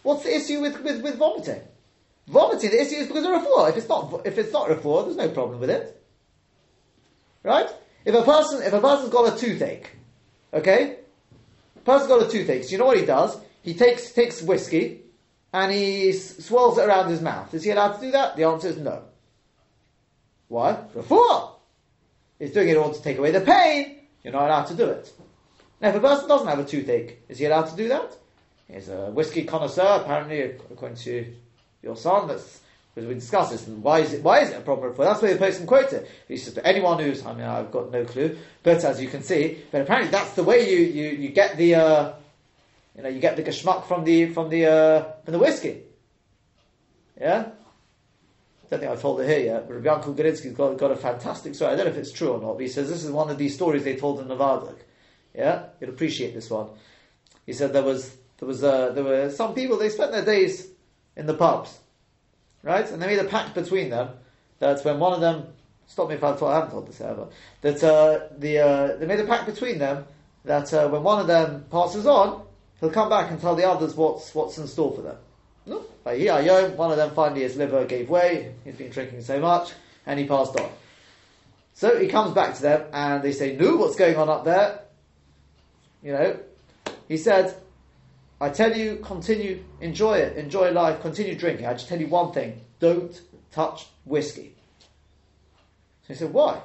[0.02, 1.62] What's the issue with, with, with vomiting?
[2.30, 3.70] Vomiting, the issue is because of refuah.
[3.70, 6.00] If it's not, if it's not refuah, there's no problem with it.
[7.42, 7.68] Right?
[8.06, 9.90] If a person, if a person's got a toothache,
[10.54, 10.98] okay?
[11.76, 13.36] A person's got a toothache, so you know what he does?
[13.64, 15.02] He takes, takes whiskey,
[15.52, 17.52] and he swirls it around his mouth.
[17.54, 18.36] Is he allowed to do that?
[18.36, 19.04] The answer is no.
[20.50, 20.78] Why?
[20.94, 21.54] Refuah.
[22.38, 24.02] He's doing it in order to take away the pain.
[24.24, 25.12] You're not allowed to do it.
[25.82, 28.16] Now, if a person doesn't have a toothache, is he allowed to do that?
[28.72, 31.34] He's a whiskey connoisseur, apparently, according to
[31.82, 32.28] your son.
[32.28, 32.62] That's
[32.94, 33.68] because we discussed this.
[33.68, 34.24] And why is it?
[34.24, 35.06] Why is it a problem for?
[35.06, 36.10] That's where the person quotes it.
[36.28, 37.26] He says to anyone who's.
[37.26, 40.44] I mean, I've got no clue, but as you can see, but apparently that's the
[40.44, 41.76] way you you, you get the.
[41.76, 42.14] Uh,
[42.96, 45.84] you know, you get the geschmack from the from the uh, from the whiskey.
[47.20, 47.46] Yeah.
[47.50, 50.96] I don't think I've told it here yet, but Rabbi Yankel Gorinsky's got, got a
[50.96, 51.74] fantastic story.
[51.74, 53.38] I don't know if it's true or not, but he says this is one of
[53.38, 54.76] these stories they told in Nevada.
[55.34, 56.68] Yeah, you'd appreciate this one.
[57.46, 60.68] He said there was there was uh, there were some people they spent their days
[61.16, 61.78] in the pubs,
[62.64, 62.90] right?
[62.90, 64.10] And they made a pact between them
[64.60, 65.48] that when one of them,
[65.88, 67.28] stop me if I've told, I haven't told this ever,
[67.62, 70.06] that uh, the, uh, they made a pact between them
[70.46, 72.44] that uh, when one of them passes on,
[72.80, 75.18] he'll come back and tell the others what's, what's in store for them.
[75.66, 75.84] No?
[76.06, 79.74] Like, yeah, one of them finally his liver gave way, he's been drinking so much,
[80.06, 80.70] and he passed on.
[81.74, 84.82] So he comes back to them and they say, No, what's going on up there?
[86.04, 86.40] You know,
[87.08, 87.56] he said,
[88.42, 91.66] I tell you, continue, enjoy it, enjoy life, continue drinking.
[91.66, 93.20] I just tell you one thing don't
[93.52, 94.56] touch whiskey.
[96.04, 96.62] So he said, Why?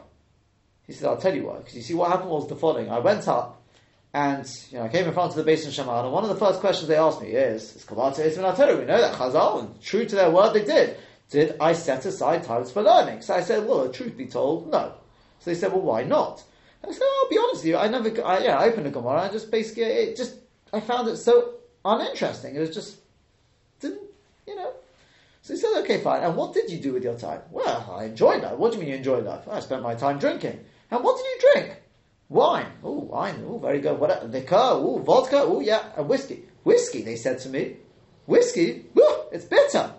[0.86, 1.58] He said, I'll tell you why.
[1.58, 2.90] Because you see, what happened was the following.
[2.90, 3.62] I went up
[4.12, 6.36] and you know, I came in front of the basin Shaman, and one of the
[6.36, 10.04] first questions they asked me is, is Kabbalah Ismin We know that Chazal, and true
[10.04, 10.96] to their word, they did.
[11.30, 13.22] Did I set aside times for learning?
[13.22, 14.92] So I said, well, truth be told, no.
[15.40, 16.44] So they said, well, why not?
[16.86, 19.22] I said, I'll be honest with you, I never, I, yeah, I opened a Gemara,
[19.22, 20.36] I just basically, it just,
[20.72, 21.54] I found it so
[21.84, 22.56] uninteresting.
[22.56, 22.96] It was just,
[23.80, 24.00] didn't,
[24.46, 24.72] you know.
[25.42, 26.22] So he said, okay, fine.
[26.22, 27.42] And what did you do with your time?
[27.50, 28.56] Well, I enjoyed life.
[28.56, 29.46] What do you mean you enjoyed life?
[29.48, 30.58] I spent my time drinking.
[30.90, 31.82] And what did you drink?
[32.30, 32.66] Wine.
[32.82, 33.44] Oh, wine.
[33.46, 33.98] Oh, very good.
[33.98, 34.30] What?
[34.30, 34.56] Liquor.
[34.56, 35.40] Oh, vodka.
[35.40, 35.82] Oh, yeah.
[35.96, 36.44] And whiskey.
[36.64, 37.76] Whiskey, they said to me.
[38.26, 38.86] Whiskey?
[38.94, 39.92] Woo, it's bitter.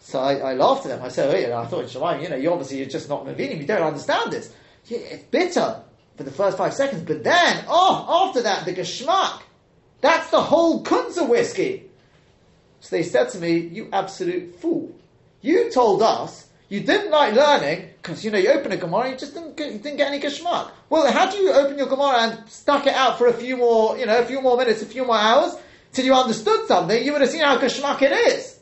[0.00, 1.04] So I, I, laughed at them.
[1.04, 3.58] I said, oh, yeah, I thought, Shemaim, you know, you obviously you're just not Mavinim.
[3.58, 4.52] You don't understand this.
[4.88, 5.82] It's bitter
[6.16, 9.42] for the first five seconds, but then, oh, after that, the geschmack.
[10.00, 11.90] That's the whole Kunza whiskey.
[12.80, 14.94] So they said to me, You absolute fool.
[15.42, 19.16] You told us you didn't like learning because you know you open a Gemara, you
[19.16, 20.70] just didn't get, you didn't get any geschmack.
[20.88, 23.98] Well, how do you open your Gemara and stuck it out for a few more,
[23.98, 25.56] you know, a few more minutes, a few more hours
[25.92, 27.04] till you understood something?
[27.04, 28.60] You would have seen how geschmack it is.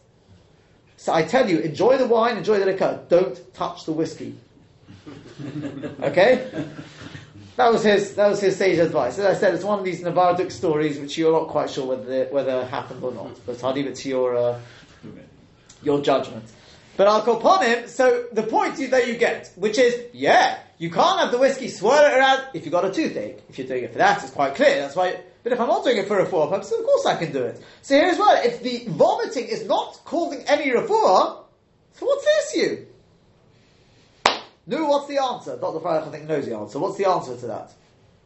[0.96, 3.04] So I tell you, enjoy the wine, enjoy the liquor.
[3.08, 4.34] Don't touch the whiskey.
[6.02, 6.50] okay.
[7.58, 8.14] That was his.
[8.14, 9.18] That was his sage advice.
[9.18, 12.26] As I said, it's one of these Navardic stories which you're not quite sure whether
[12.26, 13.44] whether happened or not.
[13.44, 14.60] But I'll leave it to your uh,
[15.82, 16.44] your judgment.
[16.96, 20.90] But I'll call upon him, so the point that you get, which is, yeah, you
[20.90, 23.42] can't have the whiskey swirl it around if you've got a toothache.
[23.48, 24.80] If you're doing it for that, it's quite clear.
[24.80, 27.32] That's why, but if I'm not doing it for refuah purposes, of course I can
[27.32, 27.60] do it.
[27.82, 31.42] So here as well, if the vomiting is not causing any refuah,
[31.92, 32.86] so what's the issue?
[34.68, 35.56] No, what's the answer?
[35.56, 35.80] Dr.
[35.80, 36.78] Freilich, I think, knows the answer.
[36.78, 37.72] What's the answer to that?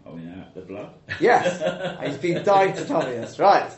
[0.04, 0.92] Oh yeah, the blood.
[1.20, 3.38] Yes, he's been dying to tell me this.
[3.38, 3.70] Right.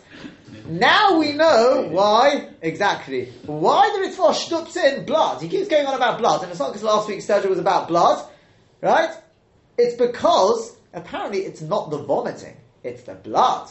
[0.67, 5.43] Now we know why, exactly, why the Ritva shtups in blood.
[5.43, 7.89] He keeps going on about blood, and it's not because last week's surgery was about
[7.89, 8.27] blood,
[8.81, 9.11] right?
[9.77, 13.69] It's because, apparently, it's not the vomiting, it's the blood.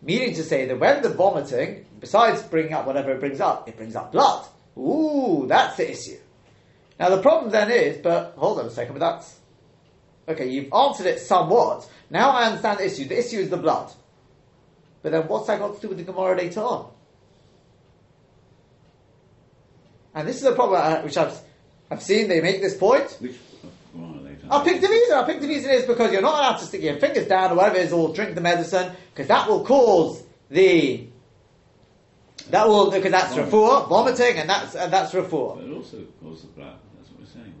[0.00, 3.76] Meaning to say that when the vomiting, besides bringing up whatever it brings up, it
[3.76, 4.46] brings up blood.
[4.78, 6.18] Ooh, that's the issue.
[6.98, 9.36] Now the problem then is, but hold on a second, but that's
[10.28, 10.48] okay.
[10.48, 11.88] You've answered it somewhat.
[12.10, 13.06] Now I understand the issue.
[13.06, 13.92] The issue is the blood.
[15.02, 16.90] But then what's that got to do with the Gemara later on?
[20.14, 21.38] And this is a problem uh, which I've
[21.90, 22.28] I've seen.
[22.28, 23.16] They make this point.
[23.20, 23.36] Which
[23.94, 24.46] later.
[24.50, 25.16] I'll pick the reason.
[25.16, 27.56] I'll pick the reason is because you're not allowed to stick your fingers down or
[27.56, 31.06] whatever it is, or drink the medicine, because that will cause the
[32.50, 35.56] that will because that's refuah, vomiting, and that's and that's refuah.
[35.56, 36.78] But it also causes the blood.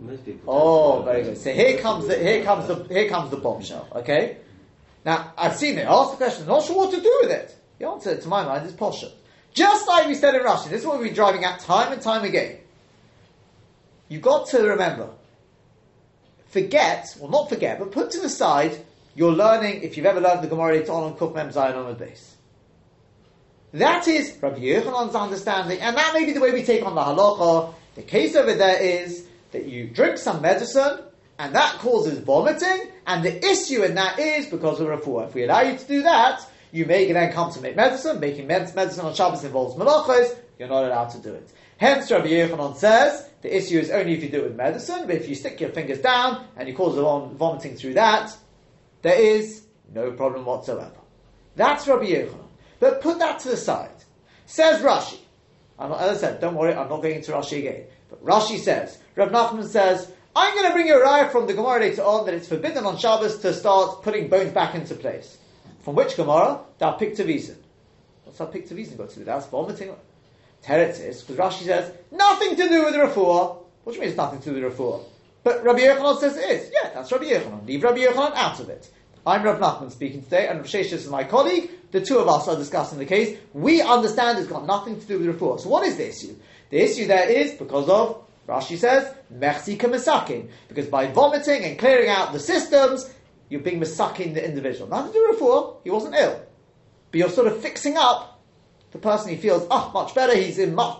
[0.00, 0.54] Most people.
[0.54, 1.38] Oh, very good.
[1.38, 3.88] So here comes the here comes the here comes the bombshell.
[3.94, 4.38] Okay.
[5.04, 5.86] Now I've seen it.
[5.86, 6.46] Ask the question.
[6.46, 7.56] Not sure what to do with it.
[7.78, 9.10] The answer, to my mind, is posher.
[9.52, 10.70] Just like we said in Russian.
[10.70, 12.58] This is what we've been driving at time and time again.
[14.08, 15.10] You've got to remember.
[16.48, 19.82] Forget, well, not forget, but put to the side your learning.
[19.82, 22.36] If you've ever learned the Gemara later on on Kuf Mem Zion on the base.
[23.72, 27.02] That is Rabbi Yochanan's understanding, and that may be the way we take on the
[27.02, 27.74] halacha.
[27.94, 31.00] The case over there is that you drink some medicine,
[31.38, 35.28] and that causes vomiting, and the issue in that is because of refuah.
[35.28, 36.40] If we allow you to do that,
[36.72, 38.20] you may then come to make medicine.
[38.20, 40.36] Making med- medicine on Shabbos involves malachos.
[40.58, 41.50] You're not allowed to do it.
[41.78, 45.06] Hence, Rabbi Yochanan says the issue is only if you do it with medicine.
[45.06, 48.34] But if you stick your fingers down and you cause vom- vomiting through that,
[49.02, 50.90] there is no problem whatsoever.
[51.54, 52.46] That's Rabbi Yochanan.
[52.80, 53.90] But put that to the side.
[54.46, 55.18] Says Rashi.
[55.78, 57.84] I'm not, as I said, don't worry, I'm not going into Rashi again.
[58.08, 61.54] But Rashi says, Rav Nachman says, I'm going to bring you a raya from the
[61.54, 65.38] Gemara later on that it's forbidden on Shabbos to start putting bones back into place.
[65.80, 66.60] From which Gemara?
[66.78, 67.56] Da Piktavizin.
[68.24, 69.24] What's that Piktavizin got to do?
[69.24, 69.94] That's vomiting.
[70.62, 73.56] Teretz is, because Rashi says, nothing to do with refuah.
[73.84, 75.02] What do you mean it's nothing to do with refuah?
[75.42, 76.70] But Rabbi Yochanan says it is.
[76.74, 77.66] Yeah, that's Rabbi Yochanan.
[77.66, 78.90] Leave Rabbi Yochanan out of it.
[79.24, 81.70] I'm Rav Nachman speaking today, and Rav is my colleague.
[81.92, 83.38] The two of us are discussing the case.
[83.54, 85.60] We understand it's got nothing to do with refuah.
[85.60, 86.36] So what is the issue?
[86.68, 90.48] The issue there is because of, Rashi says, Mersi kamisakin.
[90.68, 93.12] Because by vomiting and clearing out the systems,
[93.48, 94.88] you're being misakin the individual.
[94.88, 95.76] Nothing to do with refuah.
[95.84, 96.40] He wasn't ill.
[97.10, 98.40] But you're sort of fixing up
[98.92, 100.98] the person he feels, oh, much better, he's in much,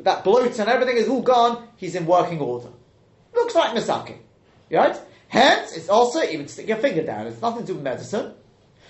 [0.00, 2.68] that bloat and everything is all gone, he's in working order.
[3.34, 4.18] Looks like misakin.
[4.70, 4.98] Right?
[5.28, 7.26] Hence, it's also even stick your finger down.
[7.26, 8.34] It's nothing to do with medicine.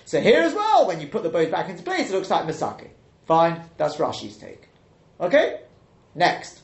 [0.05, 2.45] So here as well, when you put the bones back into place, it looks like
[2.45, 2.89] misake.
[3.25, 4.67] Fine, that's Rashi's take.
[5.21, 5.61] Okay?
[6.15, 6.62] Next.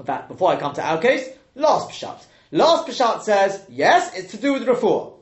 [0.00, 2.24] In fact, before I come to our case, last Peshat.
[2.52, 5.12] Last Peshat says, yes, it's to do with refuah.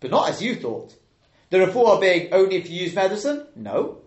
[0.00, 0.94] But not as you thought.
[1.50, 3.46] The refuah being only if you use medicine?
[3.54, 3.98] No.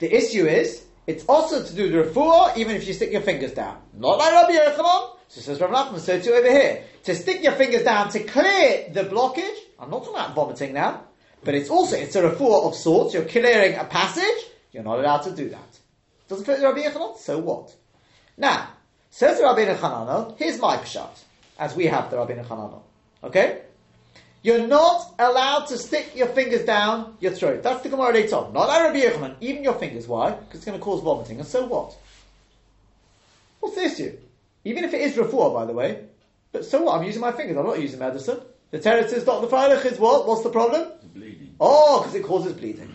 [0.00, 3.52] The issue is, it's also to do with refuah even if you stick your fingers
[3.52, 3.80] down.
[3.94, 5.16] Not like Rabbi Yochanan.
[5.28, 6.82] So says Rabbi Nachman, so too over here.
[7.04, 11.04] To stick your fingers down to clear the blockage, I'm not talking about vomiting now,
[11.44, 15.22] but it's also, it's a refuah of sorts, you're clearing a passage, you're not allowed
[15.22, 15.78] to do that.
[16.26, 17.16] Doesn't fit Rabbi Yochanan?
[17.18, 17.72] So what?
[18.36, 18.70] Now,
[19.12, 21.22] says the Rabbi Hanano, here's my pshat,
[21.58, 22.80] as we have the Rabbi Hanano.
[23.22, 23.60] Okay?
[24.42, 27.62] You're not allowed to stick your fingers down your throat.
[27.62, 28.52] That's the Gemara later on.
[28.52, 30.08] Not Rabbi Yochanan, even your fingers.
[30.08, 30.32] Why?
[30.32, 31.38] Because it's going to cause vomiting.
[31.38, 31.94] And so what?
[33.60, 34.16] What's the issue?
[34.64, 36.06] Even if it is refuah, by the way.
[36.50, 36.98] But so what?
[36.98, 37.56] I'm using my fingers.
[37.56, 38.40] I'm not using medicine.
[38.72, 39.46] The teretz is Dr.
[39.46, 40.26] Freilich is what?
[40.26, 40.88] What's the problem?
[41.14, 41.54] Bleeding.
[41.60, 42.90] Oh, because it causes bleeding.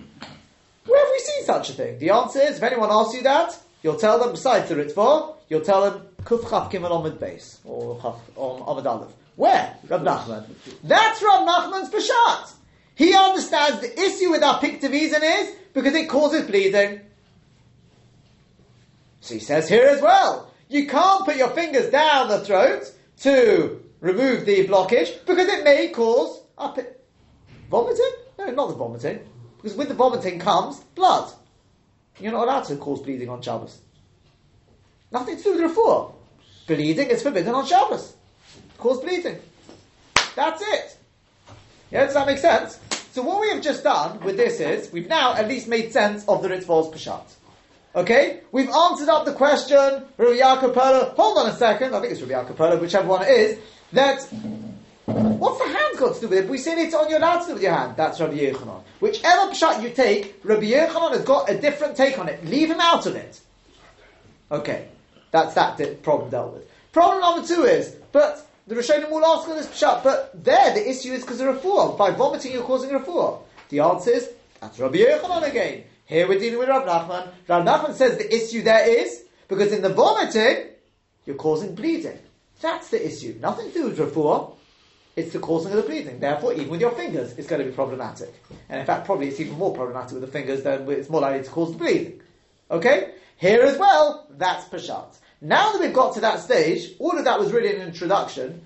[0.86, 2.00] Where have we seen such a thing?
[2.00, 5.62] The answer is, if anyone asks you that, you'll tell them, besides the Ritva, you'll
[5.62, 9.12] tell him Kuf Chaf Gimel Omid Beis, or Chaf Omid Aleph.
[9.36, 9.78] Where?
[9.88, 10.46] Rav Nachman.
[10.84, 12.54] That's Rav Nachman's Peshat.
[12.96, 17.02] He understands the issue with our Piktivizin is because it causes bleeding.
[19.22, 23.84] So he says here as well, you can't put your fingers down the throat to
[24.00, 27.06] remove the blockage because it may cause up it.
[27.70, 28.12] Vomiting?
[28.40, 29.20] No, not the vomiting.
[29.58, 31.32] Because with the vomiting comes blood.
[32.20, 33.80] You're not allowed to cause bleeding on Shabbos.
[35.12, 36.14] Nothing to do with refuah.
[36.68, 38.14] Bleeding is forbidden on Shabbos.
[38.78, 39.40] Cause bleeding.
[40.36, 40.98] That's it.
[41.92, 42.80] Yeah, does that make sense?
[43.12, 46.28] So what we have just done with this is, we've now at least made sense
[46.28, 47.24] of the Ritva's Peshat.
[47.96, 48.42] Okay?
[48.52, 52.22] We've answered up the question, Rabbi Yaakov Perla, hold on a second, I think it's
[52.22, 53.60] Rabbi Yaakov Perla, whichever one it is,
[53.94, 54.28] that
[55.08, 56.50] What's the hand got to do with it?
[56.50, 57.96] We said it's on your allowed to with your hand.
[57.96, 58.84] That's Rabbi Yochanan.
[59.00, 62.46] Whichever pshat you take, Rabbi Yochanan has got a different take on it.
[62.46, 63.40] Leave him out of it.
[64.52, 64.90] Okay,
[65.32, 66.70] that's that problem dealt with.
[66.92, 70.90] Problem number two is, but the Rishonim will ask on this pshat, but there the
[70.90, 71.98] issue is because of refuah.
[71.98, 73.42] By vomiting, you're causing refuah.
[73.70, 75.84] The answer is that's Rabbi Yochanan again.
[76.06, 77.30] Here we're dealing with Rav Nachman.
[77.48, 80.70] Rav Nachman says the issue there is because in the vomiting,
[81.26, 82.18] you're causing bleeding.
[82.62, 83.38] That's the issue.
[83.40, 84.54] Nothing to do with refuah
[85.18, 86.20] it's the causing of the bleeding.
[86.20, 88.36] Therefore, even with your fingers, it's going to be problematic.
[88.70, 91.44] And in fact, probably it's even more problematic with the fingers than it's more likely
[91.44, 92.22] to cause the bleeding.
[92.70, 93.14] Okay?
[93.38, 95.16] Here as well, that's Peshat.
[95.42, 98.62] Now that we've got to that stage, all of that was really an introduction.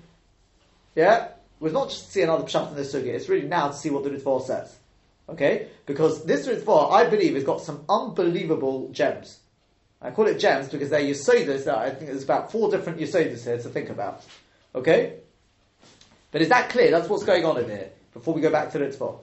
[0.94, 1.26] Yeah?
[1.26, 3.74] It Was not just to see another Peshat in the Sugya, it's really now to
[3.74, 4.76] see what the Ritva says.
[5.28, 5.68] Okay?
[5.84, 9.38] Because this Ritva, I believe, has got some unbelievable gems.
[10.00, 13.58] I call it gems because they're Yesodis, I think there's about four different Yesodis here
[13.58, 14.24] to think about.
[14.74, 15.18] Okay?
[16.30, 16.90] But is that clear?
[16.90, 17.90] That's what's going on in here.
[18.14, 19.18] Before we go back to the Ritva.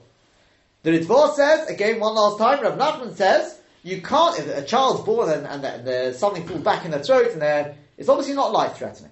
[0.84, 5.04] The Ritva says, again, one last time, Rav Nachman says, you can't, if a child's
[5.04, 8.34] born and, and, and there's something falls back in their throat and they're, it's obviously
[8.34, 9.10] not life threatening.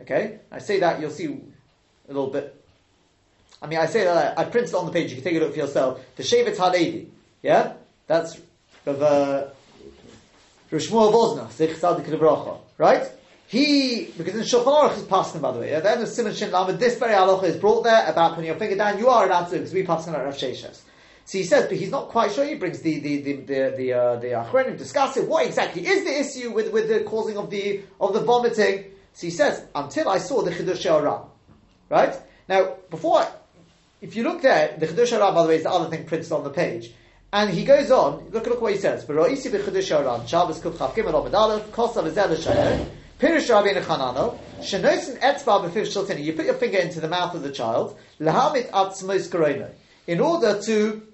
[0.00, 0.40] Okay?
[0.50, 2.56] I say that, you'll see a little bit.
[3.62, 5.36] I mean, I say that, I, I printed it on the page, you can take
[5.36, 6.00] a look for yourself.
[6.16, 7.10] The Shevet Halevi.
[7.42, 7.74] Yeah?
[8.06, 8.40] That's
[8.84, 9.48] Rav, uh,
[10.72, 13.10] Shmuel Wosner, Right?
[13.46, 16.34] He, because in Shulchan Aruch is passing, by the way, at the end of Simon
[16.34, 18.98] Shin Lamed, this very halacha is brought there about putting your finger down.
[18.98, 20.82] You are allowed to, because we pass on Rav Sheshes.
[21.24, 22.44] So he says, but he's not quite sure.
[22.44, 26.20] He brings the the the the the, uh, the Achronim discussing what exactly is the
[26.20, 28.86] issue with, with the causing of the of the vomiting.
[29.12, 31.26] So he says, until I saw the Chiddushei HaRan,
[31.88, 32.16] right
[32.48, 33.26] now before,
[34.00, 36.32] if you look there, the Chiddushei HaRan, by the way, is the other thing printed
[36.32, 36.92] on the page.
[37.32, 39.04] And he goes on, look, look what he says.
[39.04, 42.86] V'ro'isi b'chidush Aram, Shabbos kuf chav gimel omid ezel l'shayer,
[43.20, 47.96] Pirish Rabbeinu Chananel, Shenosin Etzba you put your finger into the mouth of the child,
[48.18, 49.70] Lahamit Atzmos Korona,
[50.08, 51.06] in order to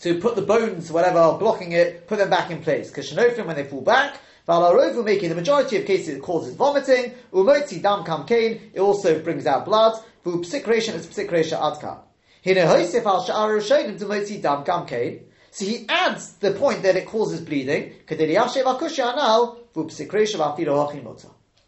[0.00, 2.88] to put the bones, whatever, are blocking it, put them back in place.
[2.88, 4.18] Because Shenofim, when they fall back,
[4.48, 9.46] Valarovu making the majority of cases it causes vomiting, Umoti Dam Kain, it also brings
[9.46, 12.00] out blood, Vu Psikration is Psikration Adka.
[12.44, 16.96] Hine Hoisef Al Sha'ar Rishonim Demoti Dam Kam Kain, so he adds the point that
[16.96, 19.58] it causes bleeding, Kedeli Yashev Akushi Anal,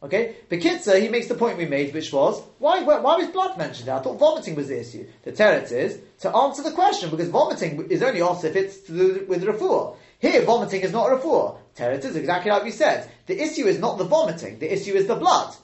[0.03, 0.37] Okay?
[0.51, 3.91] Bekitza, he makes the point we made, which was, why, why, why was blood mentioned?
[3.91, 5.07] I thought vomiting was the issue.
[5.25, 8.93] The teretz is, to answer the question, because vomiting is only off if it's to
[8.93, 9.97] do with refuah.
[10.19, 11.59] Here, vomiting is not refuah.
[11.77, 13.11] Teretz is exactly like we said.
[13.27, 15.55] The issue is not the vomiting, the issue is the blood.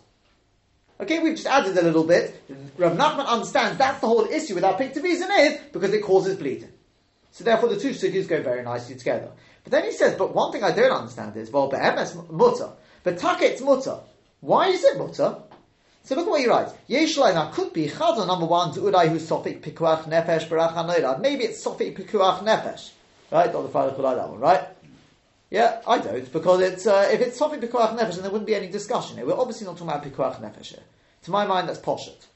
[1.00, 2.42] Okay, we've just added a little bit.
[2.76, 6.72] Rav Nachman understands that's the whole issue with our Piktivizin is, because it causes bleeding.
[7.32, 9.30] So therefore the two sugyas go very nicely together.
[9.62, 12.70] But then he says, but one thing I don't understand is, well, be'emes mutter,
[13.02, 13.98] but taket's mutter.
[14.40, 15.36] Why is it mutter?
[16.04, 16.72] So look at what he writes.
[16.88, 21.44] Yeshlai now could be chazon number one to udai who sofik pikuach nefesh barach Maybe
[21.44, 22.90] it's sofik pikuach nefesh,
[23.32, 23.50] right?
[23.50, 23.68] Dr.
[23.68, 24.68] Father could like that one, right?
[25.50, 28.54] Yeah, I don't because it's uh, if it's sofik pikuach nefesh, then there wouldn't be
[28.54, 29.26] any discussion here.
[29.26, 30.84] We're obviously not talking about pikuach nefesh here.
[31.24, 32.26] To my mind, that's poshet.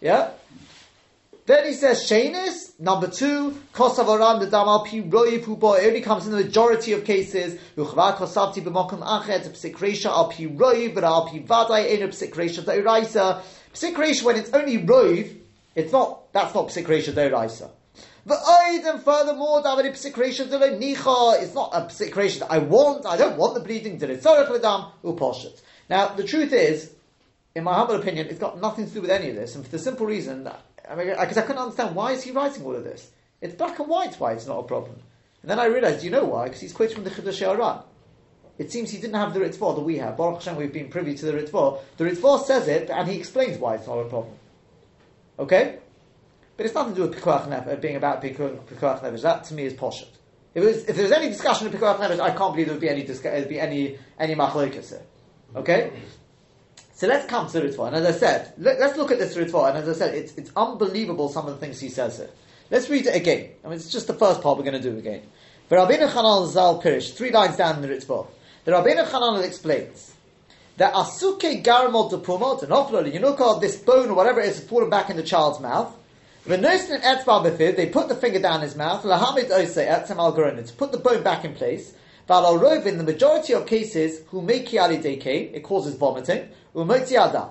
[0.00, 0.30] Yeah.
[1.50, 6.24] Then he says Shainis, number two, Kosavaram the Damal Pi Roiv Hubo, it only comes
[6.24, 11.40] in the majority of cases, Uchva Kosavti B'mokum Achet, Psikresha al Pi Roiv, al Pi
[11.40, 13.42] Vadai, Eno Psikresha Deiraisa.
[13.74, 15.38] Psikresha, when it's only Roiv,
[15.74, 17.68] it's not, that's not Psikresha Deiraisa.
[18.24, 23.36] But and furthermore, David Psikresha Nicha, it's not a Psikresha that I want, I don't
[23.36, 25.60] want the bleeding, Dilitzorach Ledam, Uposhet.
[25.88, 26.92] Now, the truth is,
[27.56, 29.70] in my humble opinion, it's got nothing to do with any of this, and for
[29.72, 32.74] the simple reason that I mean, because I couldn't understand why is he writing all
[32.74, 33.10] of this.
[33.40, 34.96] It's black and white why it's not a problem.
[35.42, 36.44] And then I realized, you know why?
[36.44, 37.82] Because he's quoting from the Chiddushei HaRan.
[38.58, 40.18] It seems he didn't have the Ritva that we have.
[40.18, 41.80] Baruch Hashem, we've been privy to the Ritva.
[41.96, 44.34] The Ritva says it, and he explains why it's not a problem.
[45.38, 45.78] Okay?
[46.56, 49.22] But it's nothing to do with Pikuach Nefesh, uh, being about Pikuach Nefesh.
[49.22, 50.08] That, to me, is Poshet.
[50.54, 52.82] If, was, if there was any discussion of Pikuach Nefesh, I can't believe there would
[52.82, 55.02] be any, there'd uh, be any, any Machlokas here.
[55.56, 55.92] Okay?
[57.00, 57.86] So let's come to the Ritva.
[57.86, 59.70] And as I said, let, us look at this Ritva.
[59.70, 62.28] And as I said, it's, it's unbelievable some of the things he says here.
[62.70, 63.52] Let's read it again.
[63.64, 65.22] I mean, it's just the first part we're going to do again.
[65.70, 68.26] But Rabbeinu Chananel Zal Pirish, three lines down in the Ritva.
[68.66, 70.12] The Rabbeinu Chananel explains
[70.76, 74.90] that Asuke Garamot Depumot, and hopefully, you know, this bone or whatever it is falling
[74.90, 75.96] back in the child's mouth.
[76.44, 81.94] They put the finger down his mouth, to put the bone back in place.
[82.30, 86.48] In the majority of cases, who make it causes vomiting.
[86.74, 87.48] Umotzi Adam.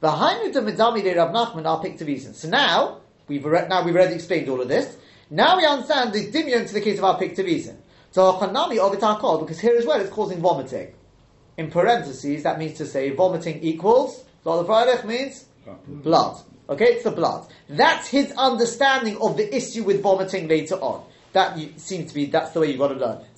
[0.00, 2.38] V'hainu de medami de Rav Nachman are picked reasons.
[2.38, 4.96] So now we've re- now we've already explained all of this.
[5.30, 7.78] Now we understand the dimion to the case of our picked reason.
[8.12, 10.94] So Hanami Ovitakol, because here as well it's causing vomiting.
[11.56, 15.46] In parentheses, that means to say vomiting equals, the Freilich means?
[15.86, 16.40] Blood.
[16.68, 17.46] Okay, it's the blood.
[17.68, 21.04] That's his understanding of the issue with vomiting later on.
[21.32, 23.29] That seems to be, that's the way you've got to learn it.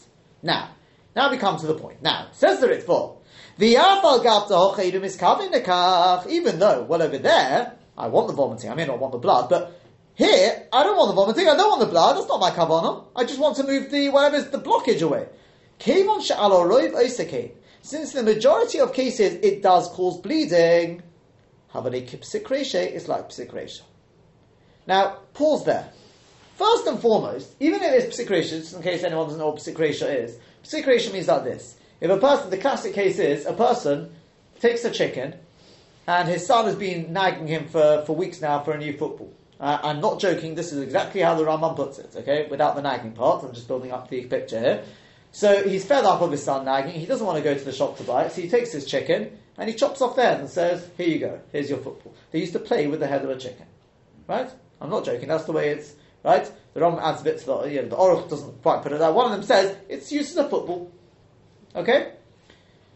[0.42, 0.70] Now,
[1.14, 2.02] now we come to the point.
[2.02, 3.16] Now, says the Ritva,
[3.58, 8.86] the Afalgahochedum is Kavinika, even though, well over there, I want the vomiting, I may
[8.86, 9.78] not want the blood, but
[10.14, 13.06] here, I don't want the vomiting, I don't want the blood, that's not my kavanah.
[13.14, 15.28] I just want to move the, whatever's the blockage away.
[17.82, 21.02] Since the majority of cases it does cause bleeding,
[21.72, 23.80] Havani psikreshe is like psikreshe.
[24.86, 25.90] Now, pause there.
[26.56, 30.24] First and foremost, even if it's psikreshe, just in case anyone doesn't know what psikreshe
[30.24, 31.76] is, psikreshe means like this.
[32.00, 34.12] If a person, the classic case is, a person
[34.60, 35.34] takes a chicken,
[36.06, 39.32] and his son has been nagging him for, for weeks now for a new football.
[39.60, 42.82] Uh, I'm not joking, this is exactly how the Raman puts it, okay, without the
[42.82, 44.84] nagging part, I'm just building up the picture here.
[45.30, 47.72] So he's fed up of his son nagging, he doesn't want to go to the
[47.72, 50.40] shop to buy it, so he takes his chicken, and he chops off the head
[50.40, 52.12] and says, Here you go, here's your football.
[52.32, 53.66] They used to play with the head of a chicken.
[54.26, 54.50] Right?
[54.80, 56.50] I'm not joking, that's the way it's, right?
[56.74, 58.98] The Ram adds a bit to the, you know, the Aruch doesn't quite put it
[58.98, 59.12] there.
[59.12, 60.90] One of them says, it's used as a football.
[61.74, 62.12] Okay?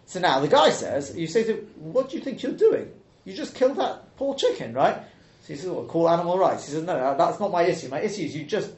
[0.06, 2.90] So now the guy says, you say to What do you think you're doing?
[3.24, 5.02] You just killed that poor chicken, right?
[5.42, 6.66] So he says, Well, call animal rights.
[6.66, 7.88] He says, No, that's not my issue.
[7.88, 8.70] My issue is you just,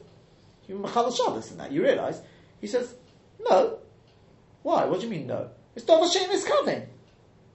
[0.67, 1.71] you Machal Shabbos in that.
[1.71, 2.19] You realise?
[2.59, 2.93] He says,
[3.39, 3.77] No.
[4.63, 4.85] Why?
[4.85, 5.51] What do you mean, no?
[5.75, 6.87] It's Dov Hashem is coming.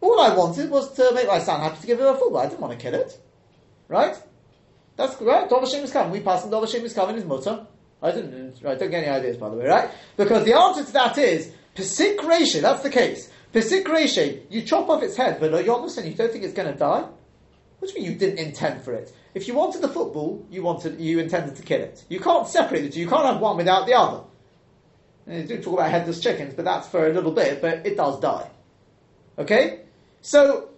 [0.00, 2.38] All I wanted was to make my son happy to give him a football.
[2.38, 3.18] I didn't want to kill it.
[3.88, 4.16] Right?
[4.96, 5.48] That's right.
[5.48, 6.12] Dov Hashem is coming.
[6.12, 7.66] We pass him Dov Hashem is coming his mutter.
[8.02, 9.90] I didn't, right, don't get any ideas by the way, right?
[10.16, 13.30] Because the answer to that is, Pesik Reshe, that's the case.
[13.52, 16.70] Pesik Reshe, you chop off its head, but you understand, you don't think it's going
[16.70, 17.06] to die?
[17.78, 19.14] What do you mean you didn't intend for it?
[19.34, 22.04] If you wanted the football, you wanted, you intended to kill it.
[22.08, 23.00] You can't separate the two.
[23.00, 24.24] You can't have one without the other.
[25.26, 27.96] And you do talk about headless chickens, but that's for a little bit, but it
[27.96, 28.50] does die.
[29.38, 29.80] Okay?
[30.20, 30.68] So,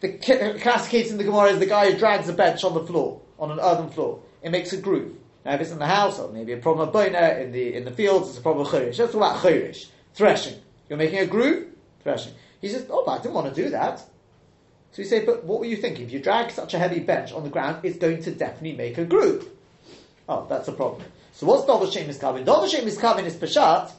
[0.00, 2.84] the classic case in the Gemara is the guy who drags a bench on the
[2.84, 4.20] floor, on an earthen floor.
[4.42, 5.16] It makes a groove.
[5.44, 7.84] Now, if it's in the house, or maybe a problem of boina, in the, in
[7.84, 8.72] the fields, it's a problem of.
[8.72, 9.86] Let's talk about chirish.
[10.14, 10.60] Threshing.
[10.88, 11.68] You're making a groove?
[12.02, 12.32] Threshing.
[12.60, 13.98] He says, oh, but I didn't want to do that.
[14.92, 16.06] So you say, but what were you thinking?
[16.06, 18.96] If you drag such a heavy bench on the ground, it's going to definitely make
[18.96, 19.48] a groove.
[20.28, 21.02] Oh, that's a problem.
[21.32, 22.44] So what's Dover Shem is Kavin?
[22.44, 23.92] Dover Shem is Kavin is Peshat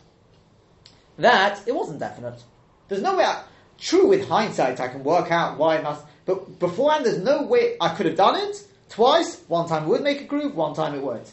[1.18, 2.42] that it wasn't definite.
[2.88, 3.44] There's no way I,
[3.78, 6.06] True, with hindsight, I can work out why it must.
[6.26, 9.42] But beforehand, there's no way I could have done it twice.
[9.48, 11.32] One time it would make a groove, one time it won't.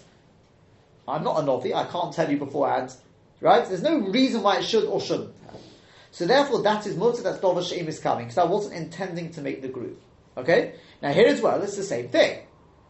[1.06, 1.74] I'm not a novi.
[1.74, 2.94] I can't tell you beforehand,
[3.40, 3.66] right?
[3.66, 5.34] There's no reason why it should or shouldn't.
[6.12, 7.22] So therefore, that is mutter.
[7.22, 9.96] That's dover sheim is coming because I wasn't intending to make the groove.
[10.36, 10.74] Okay.
[11.00, 12.46] Now here as well, it's the same thing.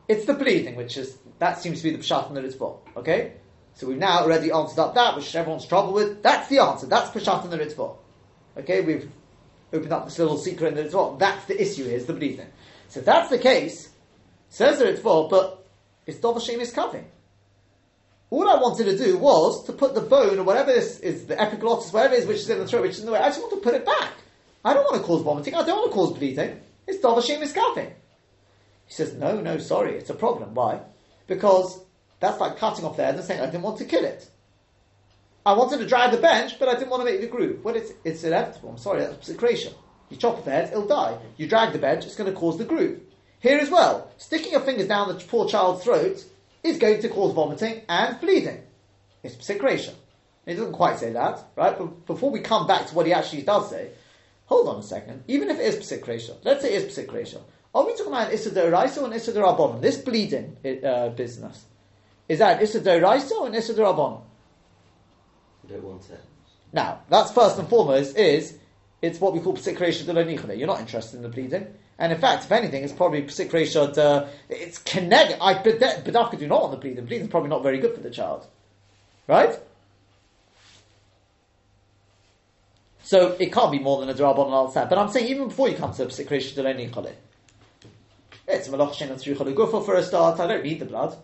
[0.09, 2.79] It's the bleeding, which is that seems to be the pshat in the Ritva.
[2.97, 3.35] Okay.
[3.75, 6.23] So we've now already answered up that, which everyone's trouble with.
[6.23, 6.87] That's the answer.
[6.87, 7.97] That's pshat in the Ritva.
[8.59, 8.81] Okay.
[8.83, 9.09] We've
[9.73, 11.19] opened up this little secret in the Ritva.
[11.19, 12.49] That's the issue is the bleeding.
[12.89, 13.89] So if that's the case,
[14.53, 15.67] says that it's Ritva, but
[16.07, 17.07] it's Dov Hashem is covering.
[18.29, 21.41] All I wanted to do was to put the bone or whatever this is, the
[21.41, 23.29] epiglottis, whatever it is which is in the throat, which is in the way, I
[23.29, 24.13] just want to put it back.
[24.63, 26.61] I don't want to cause vomiting, I don't want to cause bleeding.
[26.87, 27.93] It's Dov Hashem is covering.
[28.87, 30.55] He says, no, no, sorry, it's a problem.
[30.55, 30.81] Why?
[31.27, 31.81] Because
[32.21, 34.29] that's like cutting off the head and saying, I didn't want to kill it.
[35.47, 37.65] I wanted to drive the bench, but I didn't want to make the groove.
[37.65, 38.71] Well, it's, it's inevitable.
[38.71, 39.73] I'm sorry, that's secretion.
[40.11, 41.17] You chop off the head, it'll die.
[41.39, 43.01] You drag the bench, it's going to cause the groove.
[43.43, 46.25] Here as well, sticking your fingers down the poor child's throat
[46.63, 48.63] is going to cause vomiting and bleeding.
[49.25, 49.95] It's secretion.
[50.47, 51.77] He doesn't quite say that, right?
[51.77, 53.91] But before we come back to what he actually does say,
[54.47, 55.25] hold on a second.
[55.27, 57.41] Even if it is secretion, let's say it is secretion.
[57.75, 61.65] Are we talking about an Issa or an Issa This bleeding uh, business.
[62.29, 64.23] Is that an Issa or an Issa don't
[65.83, 66.21] want it.
[66.73, 68.59] Now, that's first and foremost is
[69.01, 71.67] it's what we call psikresha de You're not interested in the bleeding.
[72.03, 75.41] And in fact, if anything, it's probably psikresha de, it's connect.
[75.41, 77.05] I bedafka do not want the bleeding.
[77.05, 78.45] Bleeding is probably not very good for the child.
[79.29, 79.57] Right?
[83.05, 84.89] So it can't be more than a drabon and outside.
[84.89, 87.13] But I'm saying even before you come to psikresha de nichole,
[88.49, 90.41] it's malach shen and for a start.
[90.41, 91.17] I don't need the blood.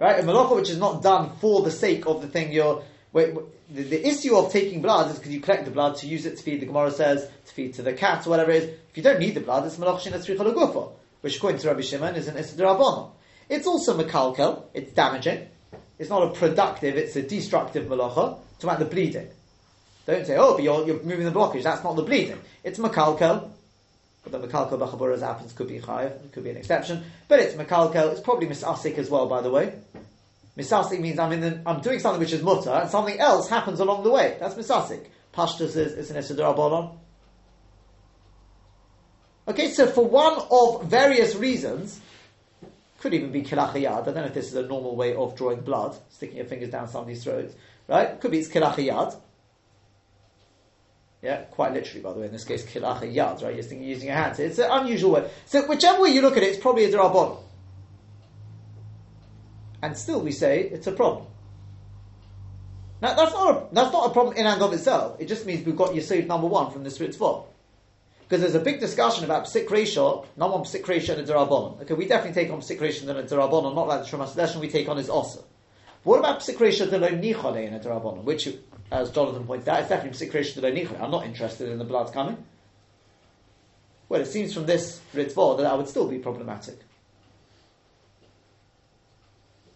[0.00, 0.18] Right?
[0.18, 2.82] A malacha which is not done for the sake of the thing you're.
[3.14, 3.32] Wait,
[3.70, 6.36] the, the, issue of taking blood is because you collect the blood to use it
[6.36, 8.68] to feed, the Gemara says, to feed to the cat or whatever it is.
[8.90, 10.88] If you don't need the blood, it's malacha shin
[11.20, 13.12] which according to Rabbi Shimon is an isidrabonon.
[13.48, 15.46] It's also makalkel, it's damaging.
[15.98, 18.38] It's not a productive, it's a destructive malacha.
[18.58, 19.28] To about the bleeding.
[20.06, 22.40] Don't say, oh, but you're, you're moving the blockage, that's not the bleeding.
[22.64, 23.48] It's makalkel,
[24.24, 27.04] but the Mekalkel Bachaburas happens could be Chayiv, could be an exception.
[27.28, 29.74] But it's Mekalkel, it's probably Misasik as well, by the way.
[30.56, 33.80] Misasik means I'm in the, I'm doing something which is mutter, and something else happens
[33.80, 34.36] along the way.
[34.38, 35.06] That's misasik.
[35.32, 36.96] Pashtus is, is an Isidrabonon.
[39.48, 42.00] Okay, so for one of various reasons,
[43.00, 44.00] could even be kilachayad.
[44.00, 46.70] I don't know if this is a normal way of drawing blood, sticking your fingers
[46.70, 47.52] down somebody's throat,
[47.88, 48.18] right?
[48.20, 49.20] Could be it's kilachayad.
[51.20, 53.54] Yeah, quite literally, by the way, in this case, kilachayad, right?
[53.54, 54.38] You're using your hands.
[54.38, 55.30] It's an unusual way.
[55.46, 57.43] So whichever way you look at it, it's probably a drabon.
[59.84, 61.26] And still we say it's a problem.
[63.02, 65.20] Now that's not a, that's not a problem in and of itself.
[65.20, 67.44] It just means we've got Yesod number one from this Ritva.
[68.22, 71.82] Because there's a big discussion about psik ratio, not one psik ratio and a derabon.
[71.82, 74.70] Okay, we definitely take on psik ratio and a derabon, not like the Shema we
[74.70, 75.44] take on is also.
[76.02, 78.48] What about psik ratio de lo nichole and a derabon, which,
[78.90, 81.02] as Jonathan pointed out, is definitely psik ratio de lo nichole.
[81.02, 82.42] I'm not interested in the blood coming.
[84.08, 86.78] Well, it seems from this Ritva that that would still be problematic.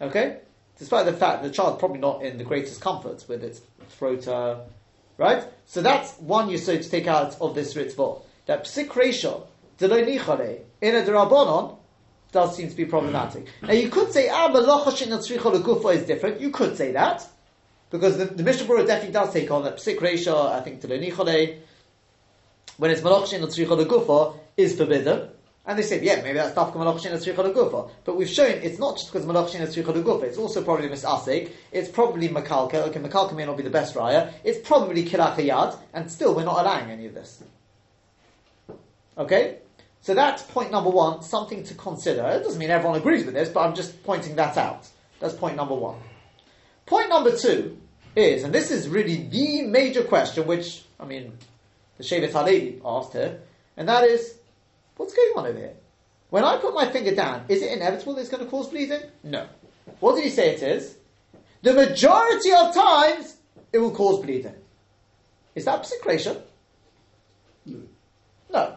[0.01, 0.39] Okay?
[0.79, 4.61] Despite the fact the child's probably not in the greatest comfort with its throat, uh,
[5.17, 5.45] right?
[5.67, 8.23] So that's one you to take out of this Ritva.
[8.47, 9.47] That psik ratio,
[9.81, 11.77] in a derabonon,
[12.33, 13.47] does seem to be problematic.
[13.63, 14.53] Now you could say, ah,
[15.91, 16.41] is different.
[16.41, 17.27] You could say that.
[17.91, 21.03] Because the, the Mishnah Berurah definitely does take on that psik ratio, I think, when
[22.91, 25.31] it's malachshin gufa, is forbidden.
[25.69, 27.91] And they say, yeah, maybe that's dafka malachshin and tzricha gufa.
[28.03, 30.23] But we've shown it's not just because malachshin and tzricha gufa.
[30.23, 31.51] It's also probably misasik.
[31.71, 32.77] It's probably makalka.
[32.89, 34.33] Okay, makalka may not be the best raya.
[34.45, 37.43] It's probably kilachayad, and still we're not allowing any of this.
[39.19, 39.59] Okay,
[40.01, 41.21] so that's point number one.
[41.21, 42.27] Something to consider.
[42.29, 44.89] It doesn't mean everyone agrees with this, but I'm just pointing that out.
[45.21, 45.99] That's point number one.
[46.87, 47.77] Point number two
[48.17, 51.37] is, and this is really the major question, which I mean,
[51.99, 53.41] the Shevet Halevi asked here,
[53.77, 54.38] and that is
[54.99, 55.75] What's going on over here?
[56.29, 59.01] When I put my finger down, is it inevitable that it's going to cause bleeding?
[59.25, 59.47] No.
[60.01, 60.97] What did he say it is?
[61.63, 63.37] The majority of times,
[63.73, 64.55] it will cause bleeding.
[65.55, 66.43] Is that psicration?
[67.65, 67.81] No.
[68.53, 68.75] No.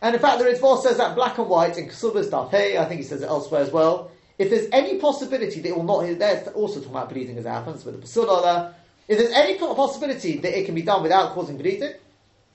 [0.00, 2.50] And in fact, the Ritva says that black and white in Ksuba stuff.
[2.50, 4.10] Hey, I think he says it elsewhere as well.
[4.38, 7.50] If there's any possibility that it will not, they're also talking about bleeding as it
[7.50, 8.72] happens with the Pasula.
[9.06, 11.92] If there's any possibility that it can be done without causing bleeding,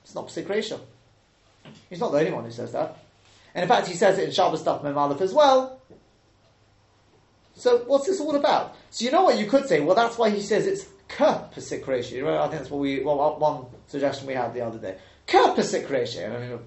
[0.02, 0.80] it's not psicration.
[1.90, 2.98] He's not the only one who says that.
[3.54, 5.80] And in fact, he says it in Shabbos Daf Memalef as well.
[7.54, 8.76] So what's this all about?
[8.90, 9.80] So you know what you could say?
[9.80, 12.38] Well, that's why he says it's pesik ratio.
[12.38, 14.98] I think that's what we well, uh, one suggestion we had the other day.
[15.26, 16.36] Pesik ratio.
[16.36, 16.58] I mean,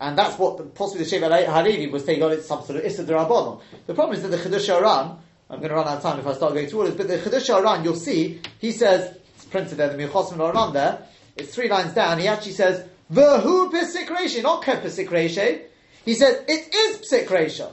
[0.00, 2.78] and that's what the, possibly the Shevet Halevi was taking on oh, it's some sort
[2.78, 3.04] of Issa.
[3.04, 5.16] The problem is that the Chiddushei HaRan,
[5.48, 7.08] I'm going to run out of time if I start going through all this, but
[7.08, 11.06] the Chiddushei HaRan, you'll see, he says, it's printed there, the Michosman Aran there,
[11.36, 15.58] it's three lines down, he actually says, V'hu psik ratio, not ke psik ratio.
[16.04, 17.72] He said it is psik ratio.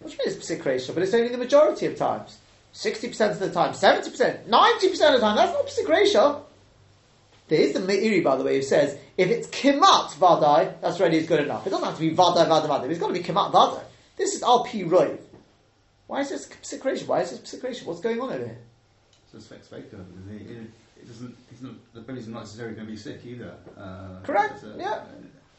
[0.00, 2.38] Which means psik ratio, but it's only the majority of times.
[2.72, 6.44] 60% of the time, 70%, 90% of the time, that's not psik ratio.
[7.48, 11.26] There is the Meiri, by the way, who says if it's kimat vadai, that's already
[11.26, 11.66] good enough.
[11.66, 12.90] It doesn't have to be vadai vadai vadai.
[12.90, 13.82] It's got to be kimat vadai.
[14.16, 14.84] This is al pi.
[16.06, 17.06] Why is this psik?
[17.06, 17.84] Why is this psik?
[17.84, 18.58] What's going on over here?
[19.30, 22.98] So it's Vex Baker, it, it doesn't, not, the baby's not necessarily going to be
[22.98, 23.54] sick either.
[23.76, 24.60] Uh, Correct.
[24.60, 24.92] so, yeah.
[24.92, 25.04] uh,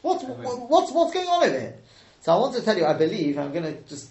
[0.02, 1.76] What's, what's, what's going on over here?
[2.22, 4.10] So I want to tell you, I believe, I'm going to just,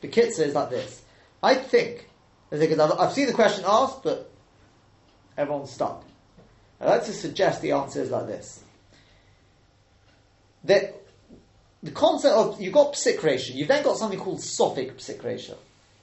[0.00, 1.02] the kit says like this.
[1.42, 2.08] I think,
[2.50, 4.30] because I've, I've seen the question asked, but
[5.36, 6.04] everyone's stuck.
[6.80, 8.62] I'd like to suggest the answer is like this.
[10.64, 10.94] That
[11.82, 13.22] the concept of, you've got psik
[13.54, 15.54] you've then got something called sophic psik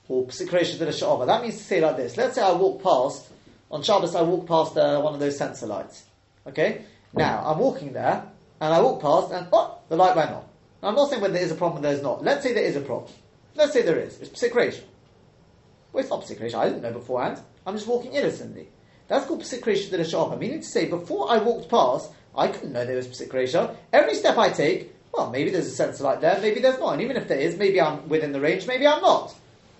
[0.08, 2.18] or psik ratio that a That means to say like this.
[2.18, 3.30] Let's say I walk past,
[3.72, 6.06] on Shabbos I walk past uh, one of those sensor lights.
[6.46, 6.84] Okay?
[7.14, 8.24] Now, I'm walking there,
[8.62, 10.44] and I walk past, and oh, the light went on.
[10.82, 12.24] Now, I'm not saying whether there is a problem or there's not.
[12.24, 13.12] Let's say there is a problem.
[13.56, 14.20] Let's say there is.
[14.22, 17.40] It's psik Well, it's not psik I didn't know beforehand.
[17.66, 18.68] I'm just walking innocently.
[19.08, 20.38] That's called psik ratio that a shop.
[20.38, 24.38] Meaning to say, before I walked past, I couldn't know there was psik Every step
[24.38, 26.94] I take, well, maybe there's a sensor light there, maybe there's not.
[26.94, 29.34] And even if there is, maybe I'm within the range, maybe I'm not.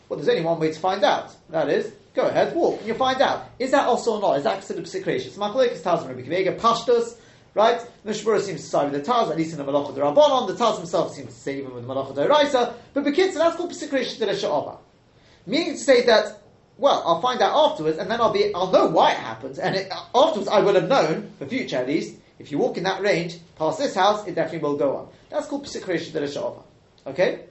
[0.10, 1.36] Well, there's only one way to find out.
[1.50, 3.50] That is, go ahead, walk, and you'll find out.
[3.60, 4.38] Is that also or not?
[4.38, 7.16] Is that considered psik So Machlokes tells me, Rabbi Akiva Eiger, Pashtus,
[7.54, 7.80] right?
[8.04, 10.48] Mishnah Berurah seems to side with the Taz, at least in the Malacha the Rabbanon.
[10.48, 12.74] The Taz himself seems to say even with the Malacha the Raisa.
[12.94, 14.80] But Bekitza, that's called psik ratio de Sha'aba.
[15.46, 16.42] Meaning to say that,
[16.78, 19.76] well, I'll find out afterwards, and then I'll be, I'll know why it happened, and
[19.76, 23.02] it, afterwards I will have known, for future at least, if you walk in that
[23.02, 25.10] range, past this house, it definitely will go on.
[25.30, 26.64] That's called psik ratio de Sha'aba.
[27.08, 27.46] Okay?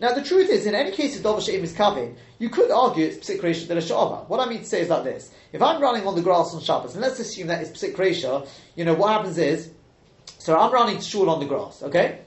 [0.00, 3.04] Now, the truth is, in any case of Dover She'im is Kavin, you could argue
[3.04, 4.26] it's Psik Resha de Sha'aba.
[4.28, 5.30] What I mean to say is like this.
[5.52, 8.48] If I'm running on the grass on Shabbos, and let's assume that it's Psik Resha,
[8.76, 9.70] you know, what happens is,
[10.38, 12.20] so I'm running to shul on the grass, okay?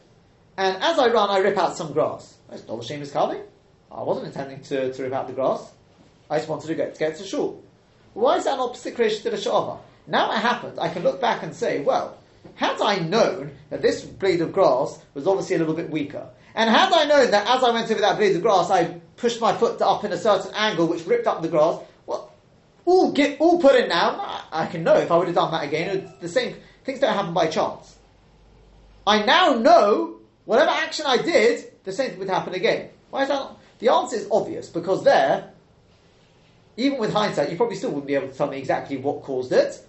[0.55, 2.37] And as I run, I rip out some grass.
[2.47, 3.41] That's Dover She'im is Kavin.
[3.91, 5.71] I wasn't intending to, to rip out the grass.
[6.29, 7.63] I just wanted to get to, get to shul.
[8.13, 9.79] Why is that not psikresh to the shava?
[10.05, 12.17] Now it happened, I can look back and say, well,
[12.55, 16.69] had I known that this blade of grass was obviously a little bit weaker, and
[16.69, 19.55] had I known that as I went over that blade of grass, I pushed my
[19.55, 22.31] foot up in a certain angle which ripped up the grass, well,
[22.85, 25.63] all get all put in now, I- can know if I would have done that
[25.63, 25.97] again.
[25.97, 27.95] It's the same things don't happen by chance.
[29.05, 30.15] I now know
[30.45, 32.89] whatever action I did, the same thing would happen again.
[33.09, 33.51] Why is that?
[33.79, 35.51] The answer is obvious because there,
[36.77, 39.51] even with hindsight, you probably still wouldn't be able to tell me exactly what caused
[39.51, 39.85] it.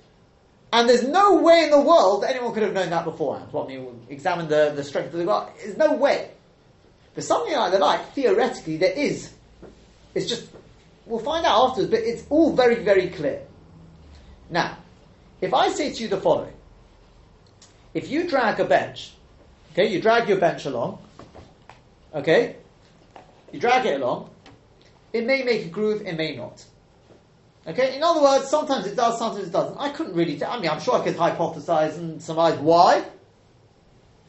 [0.75, 3.53] And there's no way in the world anyone could have known that beforehand.
[3.53, 5.49] What I mean, examine the, the strength of the glass.
[5.63, 6.33] There's no way.
[7.15, 9.33] For something like the light, theoretically, there is.
[10.17, 10.49] It's just,
[11.07, 13.43] we'll find out afterwards, but it's all very, very clear.
[14.51, 14.77] Now,
[15.41, 16.55] if I say to you the following
[17.95, 19.13] if you drag a bench,
[19.71, 20.99] okay, you drag your bench along,
[22.13, 22.57] okay,
[23.53, 24.29] you drag it along,
[25.13, 26.65] it may make a groove, it may not.
[27.67, 29.79] Okay, in other words, sometimes it does, sometimes it doesn't.
[29.79, 30.51] I couldn't really tell.
[30.51, 33.05] I mean, I'm sure I could hypothesize and surmise why.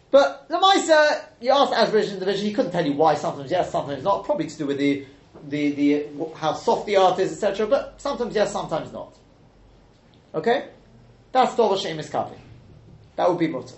[0.09, 3.71] But the Lamaisa, you asked Asbridge in division, he couldn't tell you why sometimes yes,
[3.71, 4.23] sometimes not.
[4.23, 5.05] Probably to do with the,
[5.49, 7.67] the, the how soft the art is, etc.
[7.67, 9.13] But sometimes yes, sometimes not.
[10.33, 10.69] Okay?
[11.33, 12.37] That's Dova Shemis Kavi.
[13.17, 13.75] That would be mutter.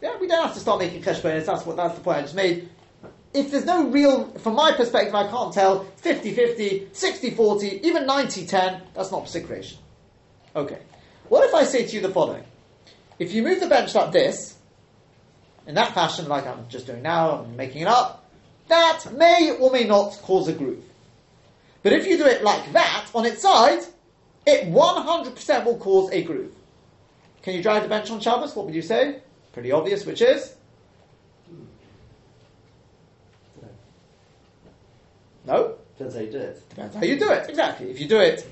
[0.00, 2.34] Yeah, we don't have to start making cheshbonis, that's what that's the point I just
[2.34, 2.68] made.
[3.36, 8.06] If there's no real, from my perspective, I can't tell 50 50, 60 40, even
[8.06, 9.76] 90 10, that's not psikration.
[10.56, 10.78] Okay.
[11.28, 12.44] What if I say to you the following?
[13.18, 14.56] If you move the bench like this,
[15.66, 18.24] in that fashion, like I'm just doing now, I'm making it up,
[18.68, 20.84] that may or may not cause a groove.
[21.82, 23.82] But if you do it like that, on its side,
[24.46, 26.54] it 100% will cause a groove.
[27.42, 28.56] Can you drive the bench on Shabbos?
[28.56, 29.20] What would you say?
[29.52, 30.55] Pretty obvious, which is?
[35.46, 35.76] No?
[35.96, 36.68] Depends how you do it.
[36.68, 37.48] Depends how you do it.
[37.48, 37.90] Exactly.
[37.90, 38.46] If you do it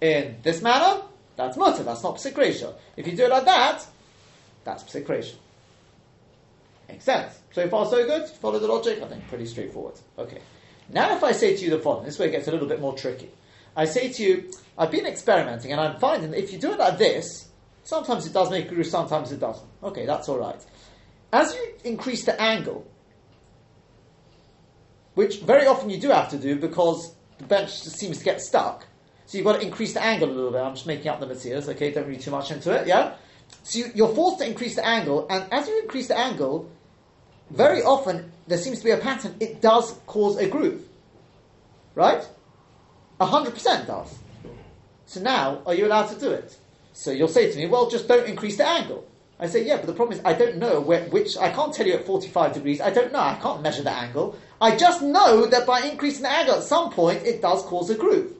[0.00, 1.02] in this manner,
[1.36, 2.74] that's mutter, that's not psikration.
[2.96, 3.86] If you do it like that,
[4.64, 5.36] that's psikration.
[6.88, 7.38] Makes sense.
[7.52, 8.28] So far, so good.
[8.28, 9.02] Follow the logic.
[9.02, 9.94] I think pretty straightforward.
[10.18, 10.40] Okay.
[10.90, 12.80] Now, if I say to you the following, this way it gets a little bit
[12.80, 13.30] more tricky.
[13.76, 16.78] I say to you, I've been experimenting and I'm finding that if you do it
[16.78, 17.48] like this,
[17.84, 19.66] sometimes it does make a groove, sometimes it doesn't.
[19.82, 20.62] Okay, that's all right.
[21.32, 22.86] As you increase the angle,
[25.14, 28.86] which very often you do have to do because the bench seems to get stuck.
[29.26, 30.60] So you've got to increase the angle a little bit.
[30.60, 31.90] I'm just making up the materials, okay?
[31.90, 33.14] Don't read too much into it, yeah?
[33.62, 36.70] So you, you're forced to increase the angle, and as you increase the angle,
[37.50, 39.36] very often there seems to be a pattern.
[39.40, 40.82] It does cause a groove,
[41.94, 42.26] right?
[43.20, 44.18] hundred percent does.
[45.06, 46.58] So now, are you allowed to do it?
[46.92, 49.06] So you'll say to me, "Well, just don't increase the angle."
[49.38, 51.36] I say, "Yeah, but the problem is I don't know where, which.
[51.38, 52.80] I can't tell you at forty-five degrees.
[52.82, 53.20] I don't know.
[53.20, 54.36] I can't measure the angle.
[54.64, 57.94] I just know that by increasing the angle at some point, it does cause a
[57.94, 58.32] groove,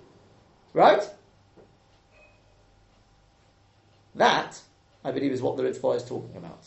[0.72, 1.02] right?"
[4.14, 4.58] That,
[5.04, 6.62] I believe, is what the Ritva is talking about.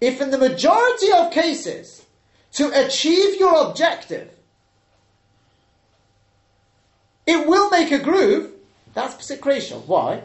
[0.00, 2.06] If in the majority of cases,
[2.52, 4.30] to achieve your objective,
[7.26, 8.52] it will make a groove,
[8.94, 9.84] that's psikration.
[9.86, 10.22] Why?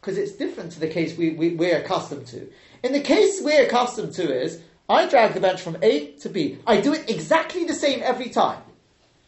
[0.00, 2.48] Because it's different to the case we, we, we're accustomed to.
[2.84, 6.58] In the case we're accustomed to is, I drag the bench from A to B.
[6.66, 8.60] I do it exactly the same every time.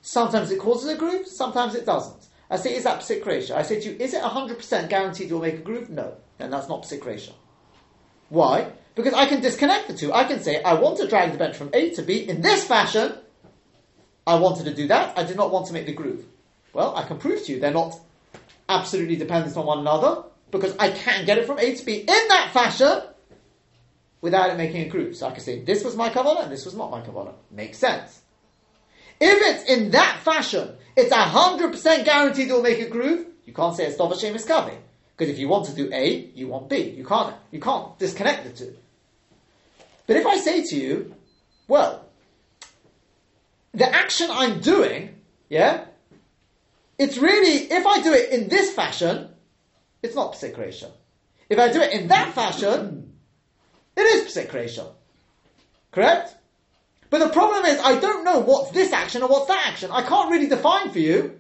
[0.03, 2.27] Sometimes it causes a groove, sometimes it doesn't.
[2.51, 3.57] I say, is that psikration?
[3.57, 5.91] I say to you, is it 100% guaranteed you'll make a groove?
[5.91, 6.15] No.
[6.39, 7.33] Then that's not psikration.
[8.29, 8.71] Why?
[8.95, 10.13] Because I can disconnect the two.
[10.13, 12.65] I can say, I want to drag the bench from A to B in this
[12.65, 13.15] fashion.
[14.27, 15.19] I wanted to do that.
[15.19, 16.25] I did not want to make the groove.
[16.73, 17.99] Well, I can prove to you they're not
[18.69, 22.07] absolutely dependent on one another because I can get it from A to B in
[22.07, 23.03] that fashion
[24.21, 25.17] without it making a groove.
[25.17, 27.35] So I can say, this was my kavanah and this was not my kavanah.
[27.51, 28.23] Makes sense.
[29.21, 33.27] If it's in that fashion, it's a hundred percent guaranteed it will make a groove.
[33.45, 34.77] You can't say it's Dova Shemus Kavi.
[35.17, 36.91] Because if you want to do A, you want B.
[36.91, 38.77] You can't, you can't disconnect the two.
[40.07, 41.15] But if I say to you,
[41.69, 42.05] well,
[43.73, 45.15] the action I'm doing,
[45.49, 45.87] yeah,
[46.99, 49.29] it's really, if I do it in this fashion,
[50.03, 50.91] it's not psikration.
[51.49, 53.06] If I do it in that fashion,
[53.97, 54.93] it is psikration.
[55.93, 56.35] Correct?
[57.09, 59.91] But the problem is, I don't know what's this action or what's that action.
[59.91, 61.39] I can't really define for you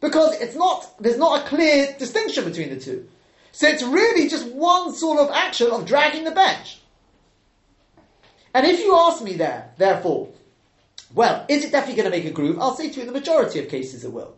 [0.00, 3.08] because it's not, there's not a clear distinction between the two.
[3.52, 6.80] So it's really just one sort of action of dragging the bench.
[8.54, 10.28] And if you ask me there, therefore,
[11.14, 12.58] well, is it definitely going to make a groove?
[12.58, 14.34] I'll say to you in the majority of cases it will.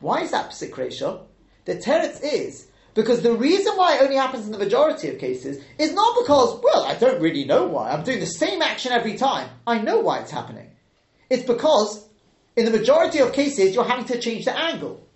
[0.00, 1.20] Why is that psikration?
[1.64, 2.68] The teretz is
[2.98, 6.60] because the reason why it only happens in the majority of cases is not because,
[6.64, 7.92] well, I don't really know why.
[7.92, 9.48] I'm doing the same action every time.
[9.68, 10.68] I know why it's happening.
[11.30, 12.04] It's because
[12.56, 15.06] in the majority of cases, you're having to change the angle.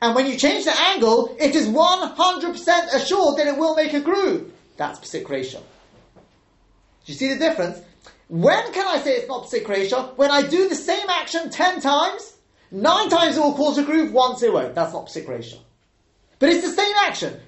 [0.00, 4.00] And when you change the angle, it is 100% assured that it will make a
[4.00, 4.50] groove.
[4.78, 5.60] That's psik ratio.
[5.60, 7.82] Do you see the difference?
[8.28, 10.14] When can I say it's not psik ratio?
[10.16, 12.38] When I do the same action 10 times,
[12.70, 14.74] 9 times it will cause a groove, once it won't.
[14.74, 15.58] That's not psik ratio.
[16.42, 17.38] But it's the same action.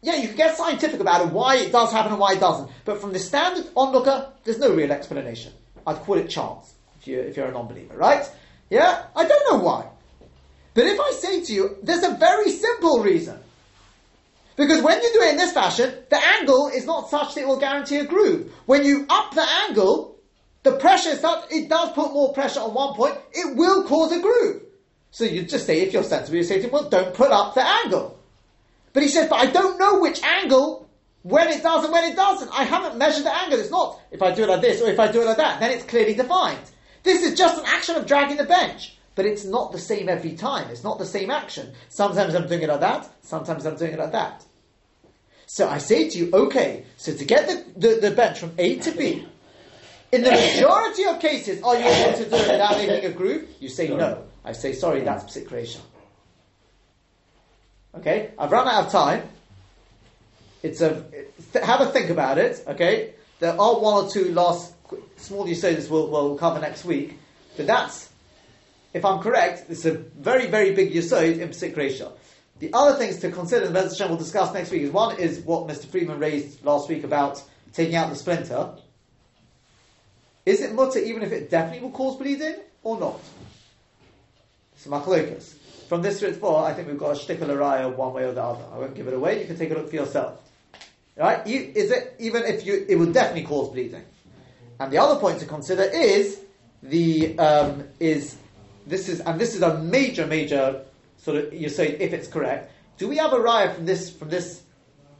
[0.00, 2.70] Yeah, you can get scientific about it, why it does happen and why it doesn't.
[2.86, 5.52] But from the standard onlooker, there's no real explanation.
[5.86, 8.24] I'd call it chance, if you're, if you're a non-believer, right?
[8.70, 9.04] Yeah?
[9.14, 9.90] I don't know why.
[10.72, 13.38] But if I say to you, there's a very simple reason.
[14.56, 17.46] Because when you do it in this fashion, the angle is not such that it
[17.46, 18.50] will guarantee a groove.
[18.64, 20.16] When you up the angle,
[20.62, 24.10] the pressure is such, it does put more pressure on one point, it will cause
[24.12, 24.62] a groove.
[25.10, 27.54] So you just say, if you're sensible, you say to him, well, don't put up
[27.54, 28.17] the angle.
[28.98, 30.90] But he says, but I don't know which angle,
[31.22, 32.50] when it does and when it doesn't.
[32.52, 33.60] I haven't measured the angle.
[33.60, 35.60] It's not if I do it like this or if I do it like that.
[35.60, 36.68] Then it's clearly defined.
[37.04, 38.96] This is just an action of dragging the bench.
[39.14, 40.68] But it's not the same every time.
[40.70, 41.74] It's not the same action.
[41.88, 43.08] Sometimes I'm doing it like that.
[43.22, 44.44] Sometimes I'm doing it like that.
[45.46, 48.80] So I say to you, okay, so to get the, the, the bench from A
[48.80, 49.24] to B,
[50.10, 53.48] in the majority of cases, are you able to do it without making a groove?
[53.60, 54.24] You say no.
[54.44, 55.82] I say, sorry, that's psik ratio.
[57.98, 59.28] Okay, I've run out of time.
[60.62, 61.02] It's a
[61.52, 62.62] th- have a think about it.
[62.68, 64.72] Okay, there are one or two last
[65.16, 67.18] small usages we'll, we'll cover next week,
[67.56, 68.08] but that's
[68.94, 72.12] if I'm correct, it's a very very big yisod in psik ratio.
[72.60, 75.66] The other things to consider, and Bez will discuss next week, is one is what
[75.68, 75.86] Mr.
[75.86, 77.42] Friedman raised last week about
[77.72, 78.74] taking out the splinter.
[80.46, 83.20] Is it mutter even if it definitely will cause bleeding or not?
[84.74, 85.57] It's a machlokas.
[85.88, 88.42] From this to four, I think we've got a shtickle araya one way or the
[88.42, 88.62] other.
[88.72, 89.40] I won't give it away.
[89.40, 90.38] You can take a look for yourself.
[91.16, 91.44] Right?
[91.46, 92.84] Is it even if you?
[92.86, 94.04] It will definitely cause bleeding.
[94.78, 96.40] And the other point to consider is
[96.82, 98.36] the um, is
[98.86, 100.84] this is and this is a major major
[101.16, 102.70] sort of you say if it's correct.
[102.98, 104.62] Do we have a raya from this from this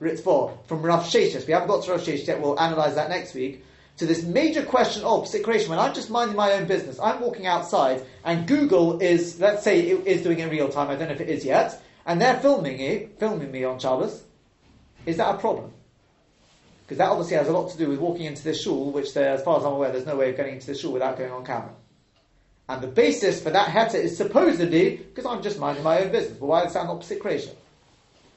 [0.02, 1.46] Ritva from Rav Sheshes?
[1.46, 2.42] We haven't got to Rav Sheshes yet.
[2.42, 3.64] We'll analyze that next week.
[3.98, 7.46] To this major question of situation, when I'm just minding my own business, I'm walking
[7.46, 10.88] outside, and Google is, let's say, it is doing it in real time.
[10.88, 14.22] I don't know if it is yet, and they're filming it, filming me on Shabbos.
[15.04, 15.72] Is that a problem?
[16.84, 19.30] Because that obviously has a lot to do with walking into this shul, which, there,
[19.30, 21.32] as far as I'm aware, there's no way of getting into this shul without going
[21.32, 21.74] on camera.
[22.68, 26.38] And the basis for that heta is supposedly because I'm just minding my own business.
[26.38, 27.52] But why is that not psik ratio?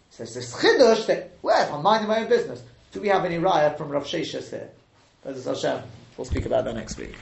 [0.09, 3.25] So it's this chidush that, well, if I'm minding my own business, do we have
[3.25, 4.71] any raya from Rav Sheshes here?
[5.25, 5.83] Bezos Hashem.
[6.17, 7.15] We'll speak about that next week.